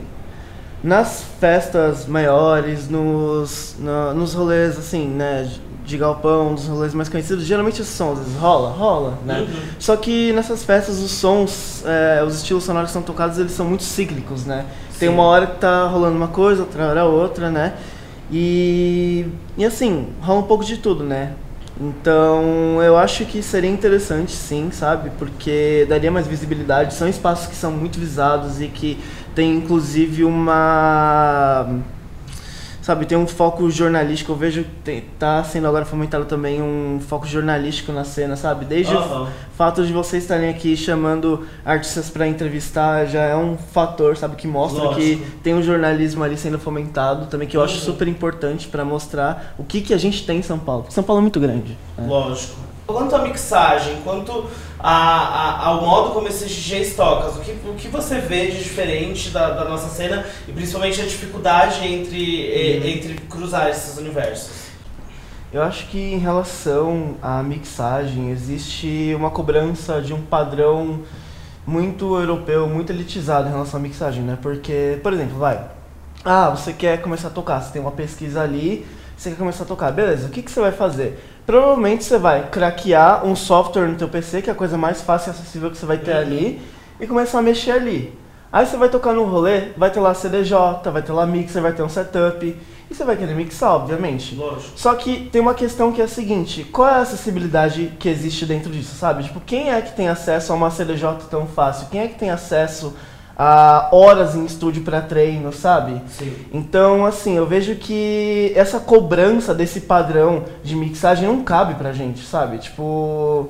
nas 0.84 1.23
festas 1.40 2.06
maiores, 2.06 2.88
nos, 2.90 3.76
no, 3.80 4.14
nos 4.14 4.34
rolês 4.34 4.78
assim, 4.78 5.07
né, 5.07 5.49
de 5.85 5.97
galpão, 5.97 6.51
nos 6.51 6.67
rolês 6.67 6.93
mais 6.93 7.09
conhecidos, 7.09 7.45
geralmente 7.45 7.81
esses 7.81 7.93
sons 7.93 8.19
rola, 8.39 8.69
rola, 8.69 9.17
né? 9.25 9.41
Uhum. 9.41 9.47
Só 9.79 9.95
que 9.95 10.31
nessas 10.33 10.63
festas 10.63 10.99
os 10.99 11.11
sons, 11.11 11.83
é, 11.85 12.23
os 12.23 12.35
estilos 12.35 12.63
sonoros 12.63 12.89
que 12.89 12.93
são 12.93 13.01
tocados, 13.01 13.37
eles 13.37 13.51
são 13.51 13.65
muito 13.65 13.83
cíclicos, 13.83 14.45
né? 14.45 14.65
Sim. 14.91 14.99
Tem 14.99 15.09
uma 15.09 15.23
hora 15.23 15.47
que 15.47 15.59
tá 15.59 15.87
rolando 15.87 16.15
uma 16.15 16.27
coisa, 16.27 16.61
outra 16.61 16.87
hora 16.87 17.05
outra, 17.05 17.49
né? 17.49 17.73
E, 18.31 19.25
e 19.57 19.65
assim, 19.65 20.07
rola 20.21 20.39
um 20.39 20.43
pouco 20.43 20.63
de 20.63 20.77
tudo, 20.77 21.03
né? 21.03 21.33
Então, 21.79 22.81
eu 22.83 22.95
acho 22.95 23.25
que 23.25 23.41
seria 23.41 23.69
interessante 23.69 24.31
sim, 24.31 24.69
sabe? 24.71 25.09
Porque 25.17 25.85
daria 25.89 26.11
mais 26.11 26.27
visibilidade. 26.27 26.93
São 26.93 27.07
espaços 27.07 27.47
que 27.47 27.55
são 27.55 27.71
muito 27.71 27.99
visados 27.99 28.61
e 28.61 28.67
que 28.67 28.99
tem 29.33 29.55
inclusive 29.55 30.23
uma 30.23 31.67
sabe, 32.81 33.05
tem 33.05 33.17
um 33.17 33.27
foco 33.27 33.69
jornalístico, 33.69 34.31
eu 34.31 34.35
vejo 34.35 34.65
que 34.83 35.03
tá 35.19 35.43
sendo 35.43 35.67
agora 35.67 35.85
fomentado 35.85 36.25
também 36.25 36.61
um 36.61 36.99
foco 36.99 37.27
jornalístico 37.27 37.91
na 37.91 38.03
cena, 38.03 38.35
sabe? 38.35 38.65
Desde 38.65 38.93
uhum. 38.93 39.23
o 39.23 39.27
fato 39.55 39.85
de 39.85 39.93
vocês 39.93 40.23
estarem 40.23 40.49
aqui 40.49 40.75
chamando 40.75 41.45
artistas 41.63 42.09
para 42.09 42.27
entrevistar 42.27 43.05
já 43.05 43.21
é 43.21 43.35
um 43.35 43.57
fator, 43.57 44.17
sabe, 44.17 44.35
que 44.35 44.47
mostra 44.47 44.83
Lógico. 44.83 45.01
que 45.01 45.25
tem 45.43 45.53
um 45.53 45.61
jornalismo 45.61 46.23
ali 46.23 46.37
sendo 46.37 46.57
fomentado 46.57 47.27
também, 47.27 47.47
que 47.47 47.55
eu 47.55 47.61
uhum. 47.61 47.65
acho 47.65 47.79
super 47.79 48.07
importante 48.07 48.67
para 48.67 48.83
mostrar 48.83 49.55
o 49.57 49.63
que, 49.63 49.81
que 49.81 49.93
a 49.93 49.97
gente 49.97 50.25
tem 50.25 50.39
em 50.39 50.43
São 50.43 50.57
Paulo. 50.57 50.85
São 50.89 51.03
Paulo 51.03 51.19
é 51.19 51.23
muito 51.23 51.39
grande. 51.39 51.77
Né? 51.97 52.07
Lógico. 52.07 52.70
Quanto 52.85 53.15
à 53.15 53.19
mixagem, 53.19 54.01
quanto 54.03 54.47
a, 54.79 54.91
a, 54.91 55.67
ao 55.67 55.81
modo 55.81 56.11
como 56.11 56.27
esses 56.27 56.49
DJs 56.51 56.95
tocam, 56.95 57.29
o 57.29 57.39
que, 57.39 57.51
o 57.51 57.73
que 57.75 57.87
você 57.87 58.19
vê 58.19 58.47
de 58.47 58.57
diferente 58.57 59.29
da, 59.29 59.51
da 59.51 59.65
nossa 59.65 59.87
cena 59.89 60.25
e 60.47 60.51
principalmente 60.51 60.99
a 61.01 61.05
dificuldade 61.05 61.85
entre, 61.87 62.79
uhum. 62.79 62.87
entre 62.87 63.13
cruzar 63.29 63.69
esses 63.69 63.97
universos? 63.97 64.71
Eu 65.53 65.61
acho 65.61 65.87
que 65.87 65.99
em 65.99 66.17
relação 66.17 67.15
à 67.21 67.43
mixagem 67.43 68.31
existe 68.31 69.13
uma 69.15 69.29
cobrança 69.29 70.01
de 70.01 70.13
um 70.13 70.21
padrão 70.21 71.01
muito 71.67 72.17
europeu, 72.17 72.67
muito 72.67 72.91
elitizado 72.91 73.49
em 73.49 73.51
relação 73.51 73.79
à 73.79 73.83
mixagem, 73.83 74.23
né? 74.23 74.37
Porque, 74.41 74.97
por 75.03 75.13
exemplo, 75.13 75.37
vai, 75.37 75.69
ah, 76.23 76.49
você 76.49 76.71
quer 76.71 77.01
começar 77.01 77.27
a 77.27 77.31
tocar, 77.31 77.61
você 77.61 77.73
tem 77.73 77.81
uma 77.81 77.91
pesquisa 77.91 78.41
ali, 78.41 78.85
você 79.17 79.31
quer 79.31 79.35
começar 79.35 79.63
a 79.63 79.67
tocar, 79.67 79.91
beleza, 79.91 80.27
o 80.27 80.29
que, 80.29 80.41
que 80.41 80.49
você 80.49 80.59
vai 80.59 80.71
fazer? 80.71 81.19
Provavelmente 81.52 82.06
você 82.06 82.18
vai 82.18 82.48
craquear 82.48 83.26
um 83.26 83.36
software 83.36 83.86
no 83.86 83.98
teu 83.98 84.07
PC, 84.07 84.41
que 84.41 84.49
é 84.49 84.53
a 84.53 84.56
coisa 84.56 84.78
mais 84.78 85.02
fácil 85.02 85.32
e 85.32 85.32
acessível 85.32 85.69
que 85.69 85.78
você 85.78 85.86
vai 85.86 85.98
ter 85.98 86.14
ali, 86.14 86.61
e 86.98 87.06
começar 87.06 87.40
a 87.40 87.41
mexer 87.41 87.72
ali. 87.72 88.18
Aí 88.49 88.65
você 88.65 88.78
vai 88.78 88.88
tocar 88.88 89.11
no 89.11 89.26
rolê, 89.26 89.73
vai 89.76 89.91
ter 89.91 89.99
lá 89.99 90.14
CDJ, 90.14 90.90
vai 90.94 91.02
ter 91.02 91.11
lá 91.11 91.26
mixer, 91.26 91.61
vai 91.61 91.73
ter 91.73 91.84
um 91.84 91.90
setup, 91.90 92.45
e 92.90 92.95
você 92.95 93.03
vai 93.03 93.18
querer 93.18 93.36
mixar, 93.36 93.76
obviamente. 93.76 94.34
Lógico. 94.34 94.80
Só 94.80 94.94
que 94.94 95.30
tem 95.30 95.41
uma 95.41 95.53
questão 95.53 95.91
que 95.91 95.99
é 95.99 96.06
a 96.06 96.07
seguinte, 96.07 96.64
qual 96.64 96.88
é 96.88 96.94
a 96.94 97.02
acessibilidade 97.02 97.91
que 97.99 98.07
existe 98.07 98.45
dentro 98.45 98.72
disso, 98.72 98.95
sabe? 98.95 99.26
Tipo, 99.26 99.41
quem 99.41 99.72
é 99.72 99.82
que 99.82 99.94
tem 99.94 100.07
acesso 100.07 100.53
a 100.53 100.56
uma 100.56 100.72
CDJ 100.72 101.26
tão 101.30 101.45
fácil? 101.48 101.88
Quem 101.91 101.99
é 101.99 102.07
que 102.07 102.18
tem 102.18 102.30
acesso 102.30 102.95
a 103.37 103.89
horas 103.91 104.35
em 104.35 104.45
estúdio 104.45 104.83
para 104.83 105.01
treino, 105.01 105.51
sabe? 105.51 106.01
Sim. 106.07 106.33
Então, 106.53 107.05
assim, 107.05 107.37
eu 107.37 107.45
vejo 107.45 107.75
que 107.75 108.51
essa 108.55 108.79
cobrança 108.79 109.53
desse 109.53 109.81
padrão 109.81 110.43
de 110.63 110.75
mixagem 110.75 111.27
não 111.27 111.43
cabe 111.43 111.75
pra 111.75 111.91
gente, 111.91 112.23
sabe? 112.25 112.57
Tipo, 112.57 113.49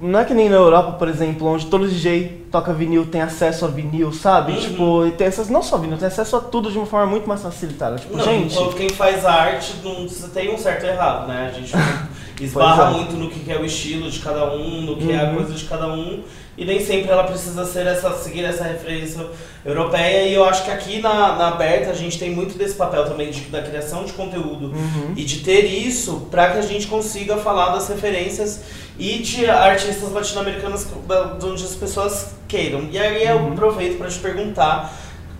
não 0.00 0.18
é 0.18 0.24
que 0.24 0.34
nem 0.34 0.48
na 0.48 0.56
Europa, 0.56 0.92
por 0.92 1.08
exemplo, 1.08 1.46
onde 1.46 1.66
todo 1.66 1.88
DJ 1.88 2.46
toca 2.50 2.72
vinil 2.72 3.06
tem 3.06 3.20
acesso 3.20 3.64
a 3.64 3.68
vinil, 3.68 4.12
sabe? 4.12 4.52
Uhum. 4.52 4.60
Tipo, 4.60 5.10
tem 5.12 5.26
acesso, 5.26 5.52
não 5.52 5.62
só 5.62 5.76
vinil, 5.78 5.98
tem 5.98 6.08
acesso 6.08 6.36
a 6.36 6.40
tudo 6.40 6.70
de 6.70 6.78
uma 6.78 6.86
forma 6.86 7.06
muito 7.06 7.28
mais 7.28 7.42
facilitada. 7.42 7.96
Tipo, 7.96 8.16
não, 8.16 8.24
gente. 8.24 8.56
Quem 8.74 8.88
faz 8.88 9.24
arte, 9.24 9.74
não, 9.82 10.06
tem 10.32 10.54
um 10.54 10.58
certo 10.58 10.86
errado, 10.86 11.28
né? 11.28 11.50
A 11.50 11.58
gente 11.58 11.72
esbarra 12.40 12.88
é. 12.88 12.90
muito 12.92 13.12
no 13.14 13.30
que 13.30 13.50
é 13.52 13.56
o 13.58 13.64
estilo 13.64 14.10
de 14.10 14.18
cada 14.18 14.52
um, 14.54 14.80
no 14.82 14.96
que 14.96 15.12
é 15.12 15.18
a 15.20 15.24
Uhum. 15.30 15.36
coisa 15.36 15.54
de 15.54 15.64
cada 15.64 15.86
um. 15.88 16.22
E 16.56 16.64
nem 16.64 16.78
sempre 16.84 17.10
ela 17.10 17.24
precisa 17.24 17.64
ser 17.64 17.84
essa, 17.84 18.12
seguir 18.16 18.44
essa 18.44 18.62
referência 18.62 19.26
europeia. 19.64 20.28
E 20.28 20.34
eu 20.34 20.44
acho 20.44 20.64
que 20.64 20.70
aqui 20.70 21.00
na, 21.02 21.34
na 21.36 21.48
Aberta 21.48 21.90
a 21.90 21.94
gente 21.94 22.16
tem 22.16 22.30
muito 22.30 22.56
desse 22.56 22.74
papel 22.76 23.04
também 23.06 23.30
de, 23.30 23.40
da 23.46 23.60
criação 23.60 24.04
de 24.04 24.12
conteúdo 24.12 24.66
Uhum. 24.66 25.14
e 25.16 25.24
de 25.24 25.40
ter 25.40 25.64
isso 25.64 26.28
para 26.30 26.50
que 26.52 26.58
a 26.58 26.62
gente 26.62 26.86
consiga 26.86 27.36
falar 27.38 27.70
das 27.70 27.88
referências 27.88 28.60
e 28.96 29.18
de 29.18 29.50
artistas 29.50 30.10
de 30.10 31.46
onde 31.46 31.64
as 31.64 31.74
pessoas 31.74 32.34
queiram. 32.46 32.88
E 32.90 32.98
aí 32.98 33.24
eu 33.26 33.36
Uhum. 33.38 33.52
aproveito 33.52 33.98
para 33.98 34.08
te 34.08 34.18
perguntar 34.20 34.94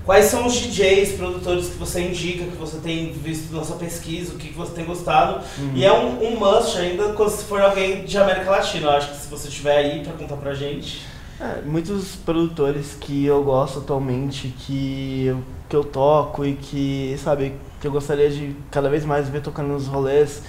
quais 0.04 0.26
são 0.26 0.46
os 0.46 0.54
DJs, 0.54 1.12
produtores 1.12 1.68
que 1.68 1.76
você 1.76 2.00
indica, 2.02 2.44
que 2.44 2.56
você 2.56 2.78
tem 2.78 3.12
visto 3.12 3.54
na 3.54 3.64
sua 3.64 3.76
pesquisa, 3.76 4.34
o 4.34 4.36
que 4.36 4.48
que 4.48 4.54
você 4.54 4.72
tem 4.72 4.84
gostado. 4.84 5.40
Uhum. 5.58 5.72
E 5.74 5.84
é 5.84 5.92
um, 5.92 6.22
um 6.24 6.38
must 6.38 6.78
ainda 6.78 7.12
quando 7.14 7.30
se 7.30 7.44
for 7.44 7.60
alguém 7.60 8.04
de 8.04 8.16
América 8.18 8.50
Latina. 8.50 8.86
Eu 8.86 8.90
acho 8.90 9.10
que 9.10 9.16
se 9.16 9.28
você 9.28 9.48
estiver 9.48 9.76
aí 9.76 10.02
para 10.04 10.12
contar 10.12 10.36
pra 10.36 10.54
gente. 10.54 11.02
É, 11.40 11.62
muitos 11.62 12.14
produtores 12.16 12.96
que 13.00 13.24
eu 13.26 13.42
gosto 13.42 13.80
atualmente, 13.80 14.54
que 14.58 15.26
eu, 15.26 15.42
que 15.68 15.74
eu 15.74 15.82
toco 15.82 16.44
e 16.44 16.54
que, 16.54 17.16
sabe, 17.18 17.54
que 17.80 17.86
eu 17.86 17.90
gostaria 17.90 18.30
de 18.30 18.54
cada 18.70 18.88
vez 18.88 19.04
mais 19.04 19.28
ver 19.28 19.42
tocando 19.42 19.68
nos 19.68 19.86
rolês. 19.86 20.42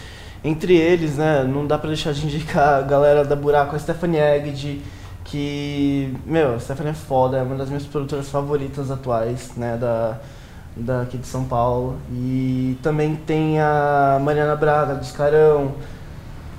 Entre 0.43 0.75
eles, 0.75 1.15
né, 1.17 1.43
não 1.43 1.65
dá 1.65 1.75
pra 1.75 1.87
deixar 1.87 2.13
de 2.13 2.23
indicar 2.23 2.75
a 2.75 2.81
galera 2.81 3.25
da 3.25 3.35
Buraco, 3.35 3.75
a 3.75 3.79
Stephanie 3.79 4.19
Egg, 4.19 4.79
que, 5.25 6.15
meu, 6.25 6.59
Stephanie 6.59 6.91
é 6.91 6.95
foda, 6.95 7.37
é 7.37 7.41
uma 7.41 7.55
das 7.55 7.67
minhas 7.67 7.83
produtoras 7.83 8.29
favoritas 8.29 8.89
atuais, 8.89 9.51
né, 9.57 9.75
da, 9.75 10.19
daqui 10.75 11.17
de 11.17 11.27
São 11.27 11.43
Paulo. 11.45 11.97
E 12.11 12.77
também 12.81 13.15
tem 13.15 13.59
a 13.59 14.19
Mariana 14.21 14.55
Braga, 14.55 14.95
do 14.95 15.01
Escarão, 15.01 15.73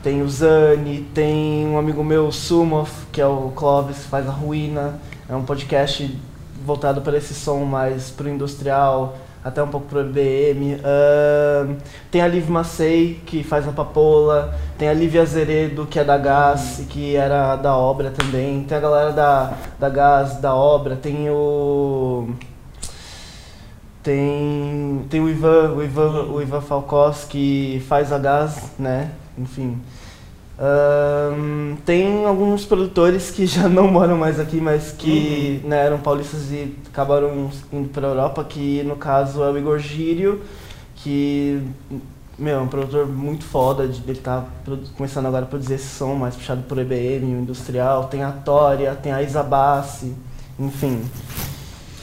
tem 0.02 0.20
o 0.20 0.28
Zani, 0.28 1.02
tem 1.14 1.66
um 1.66 1.78
amigo 1.78 2.04
meu, 2.04 2.26
o 2.26 2.32
Sumoff, 2.32 3.06
que 3.12 3.20
é 3.20 3.26
o 3.26 3.52
Clóvis, 3.54 3.98
que 3.98 4.08
faz 4.08 4.28
a 4.28 4.32
Ruína. 4.32 5.00
É 5.28 5.34
um 5.34 5.44
podcast 5.44 6.20
voltado 6.64 7.00
para 7.00 7.16
esse 7.16 7.34
som 7.34 7.64
mais 7.64 8.10
pro 8.10 8.28
industrial, 8.28 9.16
até 9.46 9.62
um 9.62 9.68
pouco 9.68 9.86
pro 9.86 10.00
EBM. 10.00 10.80
Ahn, 10.82 11.76
tem 12.10 12.20
a 12.20 12.26
Liv 12.26 12.50
Macei, 12.50 13.20
que 13.24 13.44
faz 13.44 13.68
a 13.68 13.70
Papola. 13.70 14.58
Tem 14.76 14.88
a 14.88 14.92
Lívia 14.92 15.22
Azeredo, 15.22 15.86
que 15.86 16.00
é 16.00 16.04
da 16.04 16.18
Gás 16.18 16.80
e 16.80 16.84
que 16.84 17.14
era 17.14 17.54
da 17.54 17.76
Obra 17.76 18.10
também. 18.10 18.64
Tem 18.64 18.76
a 18.76 18.80
galera 18.80 19.12
da, 19.12 19.52
da 19.78 19.88
Gás, 19.88 20.38
da 20.38 20.52
Obra. 20.52 20.96
Tem 20.96 21.30
o... 21.30 22.28
Tem, 24.02 25.06
tem 25.08 25.20
o 25.20 25.28
Ivan, 25.28 25.74
o 25.74 25.82
Ivan, 25.82 26.22
o 26.24 26.42
Ivan 26.42 26.60
Falcós, 26.60 27.24
que 27.24 27.84
faz 27.88 28.12
a 28.12 28.18
Gás, 28.18 28.72
né? 28.78 29.12
Enfim. 29.38 29.80
Ahn, 30.58 31.76
tem 31.84 32.24
alguns 32.24 32.64
produtores 32.64 33.30
que 33.30 33.46
já 33.46 33.68
não 33.68 33.88
moram 33.88 34.16
mais 34.16 34.40
aqui, 34.40 34.56
mas 34.56 34.92
que 34.92 35.60
né, 35.64 35.86
eram 35.86 35.98
paulistas 35.98 36.50
e 36.50 36.74
acabaram 36.88 37.50
indo 37.72 37.88
para 37.90 38.06
a 38.06 38.10
Europa, 38.10 38.44
que 38.44 38.82
no 38.84 38.96
caso 38.96 39.42
é 39.42 39.50
o 39.50 39.58
Igor 39.58 39.78
Gírio, 39.78 40.40
que 40.96 41.62
meu, 42.38 42.58
é 42.58 42.60
um 42.60 42.68
produtor 42.68 43.06
muito 43.06 43.44
foda, 43.44 43.84
ele 43.84 44.18
tá 44.18 44.44
começando 44.96 45.26
agora 45.26 45.44
a 45.44 45.48
produzir 45.48 45.74
esse 45.74 45.88
som 45.88 46.14
mais 46.14 46.34
puxado 46.36 46.62
por 46.62 46.78
EBM, 46.78 47.34
o 47.34 47.40
industrial, 47.40 48.04
tem 48.04 48.22
a 48.22 48.30
Tória, 48.30 48.94
tem 48.94 49.12
a 49.12 49.22
Isabassi, 49.22 50.14
enfim. 50.58 51.02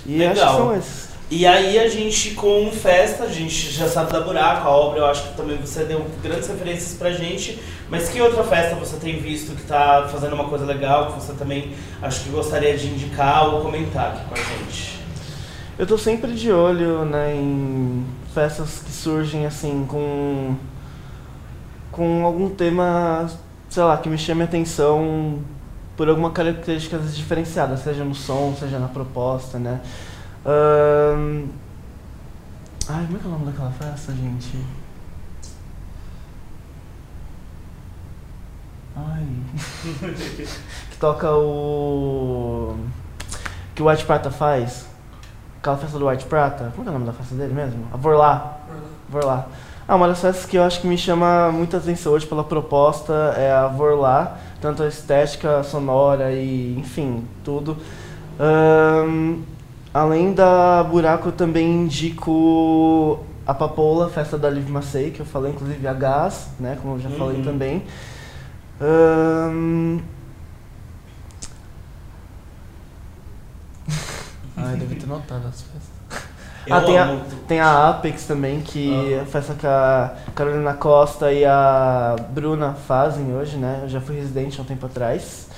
E 0.05 0.23
acho 0.25 0.33
que 0.33 0.39
Legal. 0.39 0.57
são 0.57 0.75
esses. 0.75 1.12
E 1.29 1.47
aí 1.47 1.79
a 1.79 1.87
gente 1.87 2.31
com 2.31 2.71
festa, 2.71 3.23
a 3.23 3.29
gente 3.29 3.71
já 3.71 3.87
sabe 3.87 4.11
da 4.11 4.21
buraco, 4.21 4.67
a 4.67 4.71
obra 4.71 4.99
eu 4.99 5.05
acho 5.05 5.29
que 5.29 5.37
também 5.37 5.57
você 5.57 5.83
deu 5.83 6.05
grandes 6.21 6.47
referências 6.47 6.93
pra 6.93 7.11
gente, 7.11 7.59
mas 7.89 8.09
que 8.09 8.21
outra 8.21 8.43
festa 8.43 8.75
você 8.75 8.97
tem 8.97 9.19
visto 9.19 9.55
que 9.55 9.63
tá 9.63 10.07
fazendo 10.11 10.33
uma 10.33 10.47
coisa 10.47 10.65
legal, 10.65 11.13
que 11.13 11.21
você 11.21 11.33
também 11.33 11.73
acho 12.01 12.23
que 12.23 12.29
gostaria 12.29 12.77
de 12.77 12.87
indicar 12.87 13.53
ou 13.53 13.61
comentar 13.61 14.11
aqui 14.11 14.25
com 14.25 14.35
a 14.35 14.37
gente? 14.37 14.99
Eu 15.79 15.87
tô 15.87 15.97
sempre 15.97 16.33
de 16.33 16.51
olho, 16.51 17.03
né, 17.03 17.33
em 17.35 18.05
festas 18.33 18.83
que 18.85 18.91
surgem 18.91 19.45
assim 19.45 19.85
com 19.87 20.55
com 21.91 22.25
algum 22.25 22.49
tema, 22.49 23.29
sei 23.69 23.83
lá, 23.83 23.97
que 23.97 24.09
me 24.09 24.17
chame 24.17 24.41
a 24.41 24.45
atenção 24.45 25.39
por 25.95 26.09
alguma 26.09 26.31
característica 26.31 26.97
diferenciada, 26.97 27.77
seja 27.77 28.03
no 28.03 28.15
som, 28.15 28.55
seja 28.59 28.79
na 28.79 28.87
proposta, 28.87 29.59
né? 29.59 29.79
Ahn, 30.45 31.47
Ai, 32.89 33.05
como 33.05 33.17
é 33.17 33.19
que 33.19 33.25
é 33.25 33.29
o 33.29 33.31
nome 33.31 33.45
daquela 33.45 33.71
festa, 33.71 34.11
gente? 34.11 34.57
Ai. 38.95 39.25
que 40.91 40.97
toca 40.99 41.31
o. 41.31 42.75
que 43.73 43.81
o 43.81 43.87
White 43.87 44.05
Prata 44.05 44.29
faz. 44.29 44.85
Aquela 45.59 45.77
festa 45.77 45.97
do 45.97 46.07
White 46.07 46.25
Prata. 46.25 46.73
Como 46.75 46.81
é 46.81 46.83
que 46.83 46.87
é 46.87 46.89
o 46.89 46.93
nome 46.93 47.05
da 47.05 47.13
festa 47.13 47.35
dele 47.35 47.53
mesmo? 47.53 47.87
A 47.93 47.95
Vorlá. 47.95 48.57
Vorlá. 49.07 49.47
Ah, 49.87 49.95
uma 49.95 50.09
das 50.09 50.19
festas 50.19 50.45
que 50.45 50.57
eu 50.57 50.63
acho 50.63 50.81
que 50.81 50.87
me 50.87 50.97
chama 50.97 51.51
muita 51.53 51.77
atenção 51.77 52.11
hoje 52.11 52.25
pela 52.25 52.43
proposta 52.43 53.33
é 53.37 53.49
a 53.49 53.67
Vorlá. 53.67 54.37
Tanto 54.59 54.83
a 54.83 54.87
estética 54.87 55.63
sonora 55.63 56.33
e, 56.33 56.77
enfim, 56.77 57.25
tudo. 57.45 57.77
Ahn, 58.37 59.41
além 59.93 60.33
da 60.33 60.83
Buraco, 60.83 61.29
eu 61.29 61.31
também 61.31 61.67
indico 61.83 63.19
a 63.45 63.53
Papoula, 63.53 64.09
festa 64.09 64.37
da 64.37 64.49
Liv 64.49 64.69
Macei, 64.69 65.11
que 65.11 65.19
eu 65.19 65.25
falei, 65.25 65.51
inclusive 65.51 65.87
a 65.87 65.93
Gás, 65.93 66.47
né, 66.59 66.77
como 66.81 66.95
eu 66.95 66.99
já 66.99 67.09
falei 67.11 67.37
Uhum. 67.37 67.43
também. 67.43 67.83
Ahn, 68.81 69.99
Ai, 74.55 74.75
deve 74.77 74.95
ter 74.95 75.07
notado 75.07 75.47
as 75.47 75.61
festas. 75.61 75.93
Eu 76.65 76.77
Ah, 76.77 76.81
tem 76.81 76.97
a-. 76.97 77.19
Tem 77.47 77.59
a 77.59 77.89
Apex 77.89 78.25
também, 78.25 78.61
que 78.61 79.13
é 79.13 79.19
a 79.21 79.25
festa 79.25 79.53
que 79.53 79.67
a 79.67 80.13
Carolina 80.33 80.73
Costa 80.73 81.31
e 81.33 81.43
a 81.43 82.15
Bruna 82.29 82.73
fazem 82.73 83.33
hoje, 83.35 83.57
né? 83.57 83.81
Eu 83.83 83.89
já 83.89 83.99
fui 83.99 84.15
residente 84.15 84.57
há 84.59 84.63
um 84.63 84.65
tempo 84.65 84.85
atrás. 84.85 85.49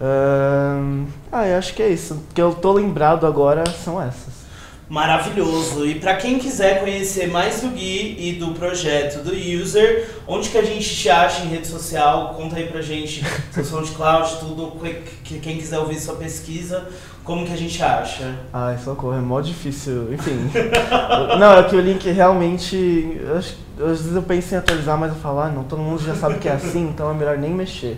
Ahn, 0.00 1.06
ah, 1.30 1.46
eu 1.46 1.58
acho 1.58 1.74
que 1.74 1.82
é 1.82 1.88
isso. 1.90 2.14
O 2.14 2.22
que 2.34 2.40
eu 2.40 2.52
tô 2.54 2.72
lembrado 2.72 3.26
agora 3.26 3.64
são 3.70 4.00
essas. 4.00 4.40
Maravilhoso. 4.88 5.86
E 5.86 5.94
pra 6.00 6.16
quem 6.16 6.38
quiser 6.40 6.80
conhecer 6.80 7.28
mais 7.28 7.60
do 7.60 7.68
Gui 7.68 8.16
e 8.18 8.32
do 8.32 8.48
projeto 8.54 9.22
do 9.22 9.32
User, 9.32 10.08
onde 10.26 10.48
que 10.48 10.58
a 10.58 10.64
gente 10.64 10.96
te 10.96 11.08
acha 11.08 11.44
em 11.44 11.48
rede 11.48 11.68
social? 11.68 12.34
Conta 12.36 12.56
aí 12.56 12.66
pra 12.66 12.82
gente, 12.82 13.24
seu 13.52 13.64
SoundCloud, 13.64 14.38
tudo, 14.40 14.72
que- 14.80 14.94
que- 15.22 15.38
quem 15.38 15.58
quiser 15.58 15.78
ouvir 15.78 15.94
sua 16.00 16.16
pesquisa, 16.16 16.88
como 17.22 17.46
que 17.46 17.52
a 17.52 17.56
gente 17.56 17.80
acha? 17.80 18.34
Ai, 18.52 18.78
socorro, 18.78 19.14
é 19.16 19.20
mó 19.20 19.40
difícil. 19.40 20.12
Enfim. 20.12 20.50
não, 21.38 21.52
é 21.58 21.62
que 21.62 21.76
o 21.76 21.80
link 21.80 22.10
realmente. 22.10 23.16
eu 23.28 23.36
às 23.36 23.54
vezes 24.00 24.14
eu 24.16 24.22
penso 24.22 24.54
em 24.54 24.58
atualizar, 24.58 24.98
mas 24.98 25.10
eu 25.10 25.16
falo, 25.20 25.38
ah, 25.40 25.48
não, 25.48 25.62
todo 25.64 25.80
mundo 25.80 26.02
já 26.04 26.14
sabe 26.16 26.38
que 26.38 26.48
é 26.48 26.52
assim, 26.52 26.82
então 26.88 27.10
é 27.10 27.14
melhor 27.14 27.38
nem 27.38 27.50
mexer. 27.52 27.96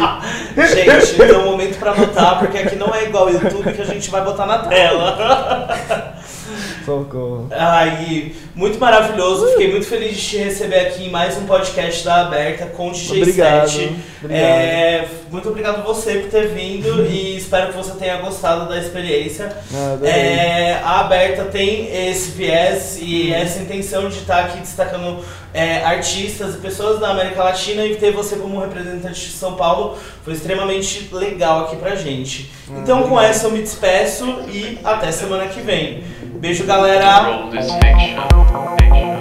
Gente, 0.75 1.21
é 1.21 1.37
o 1.37 1.45
momento 1.45 1.79
pra 1.79 1.91
anotar, 1.91 2.39
porque 2.39 2.57
aqui 2.57 2.75
não 2.75 2.93
é 2.93 3.05
igual 3.05 3.27
ao 3.27 3.31
YouTube 3.31 3.71
que 3.71 3.81
a 3.81 3.85
gente 3.85 4.11
vai 4.11 4.25
botar 4.25 4.45
na 4.45 4.59
tela. 4.59 5.73
Socorro. 6.83 7.47
Gui, 7.99 8.35
muito 8.55 8.79
maravilhoso. 8.79 9.47
Fiquei 9.51 9.71
muito 9.71 9.85
feliz 9.85 10.15
de 10.15 10.21
te 10.21 10.37
receber 10.37 10.79
aqui 10.79 11.05
em 11.05 11.09
mais 11.09 11.37
um 11.37 11.45
podcast 11.45 12.03
da 12.05 12.21
Aberta 12.21 12.67
com 12.67 12.89
o 12.89 12.91
DJ 12.91 13.21
Obrigado. 13.21 13.69
7. 13.69 13.95
Obrigado. 14.23 14.31
É, 14.31 15.07
muito 15.31 15.49
obrigado 15.49 15.83
você 15.83 16.19
por 16.19 16.29
ter 16.29 16.49
vindo 16.49 17.05
e 17.09 17.35
espero 17.35 17.71
que 17.71 17.77
você 17.77 17.93
tenha 17.93 18.17
gostado 18.17 18.69
da 18.69 18.77
experiência. 18.77 19.55
Ah. 19.73 19.97
É, 20.07 20.79
a 20.83 20.99
Aberta 20.99 21.45
tem 21.45 21.89
esse 22.09 22.31
viés 22.31 22.99
e 23.01 23.33
essa 23.33 23.59
intenção 23.59 24.07
de 24.07 24.17
estar 24.17 24.45
aqui 24.45 24.59
destacando 24.59 25.23
é, 25.53 25.83
artistas 25.83 26.55
e 26.55 26.57
pessoas 26.57 26.99
da 26.99 27.09
América 27.09 27.43
Latina 27.43 27.85
e 27.85 27.95
ter 27.95 28.11
você 28.11 28.35
como 28.35 28.59
representante 28.59 29.19
de 29.19 29.33
São 29.33 29.55
Paulo 29.55 29.97
foi 30.23 30.33
extremamente 30.33 31.09
legal 31.11 31.65
aqui 31.65 31.75
pra 31.75 31.95
gente. 31.95 32.51
Então 32.69 33.03
com 33.03 33.19
essa 33.19 33.47
eu 33.47 33.51
me 33.51 33.61
despeço 33.61 34.25
e 34.47 34.79
até 34.83 35.11
semana 35.11 35.47
que 35.47 35.61
vem. 35.61 36.03
Beijo 36.35 36.65
galera! 36.65 38.42
Deixa. 38.51 39.12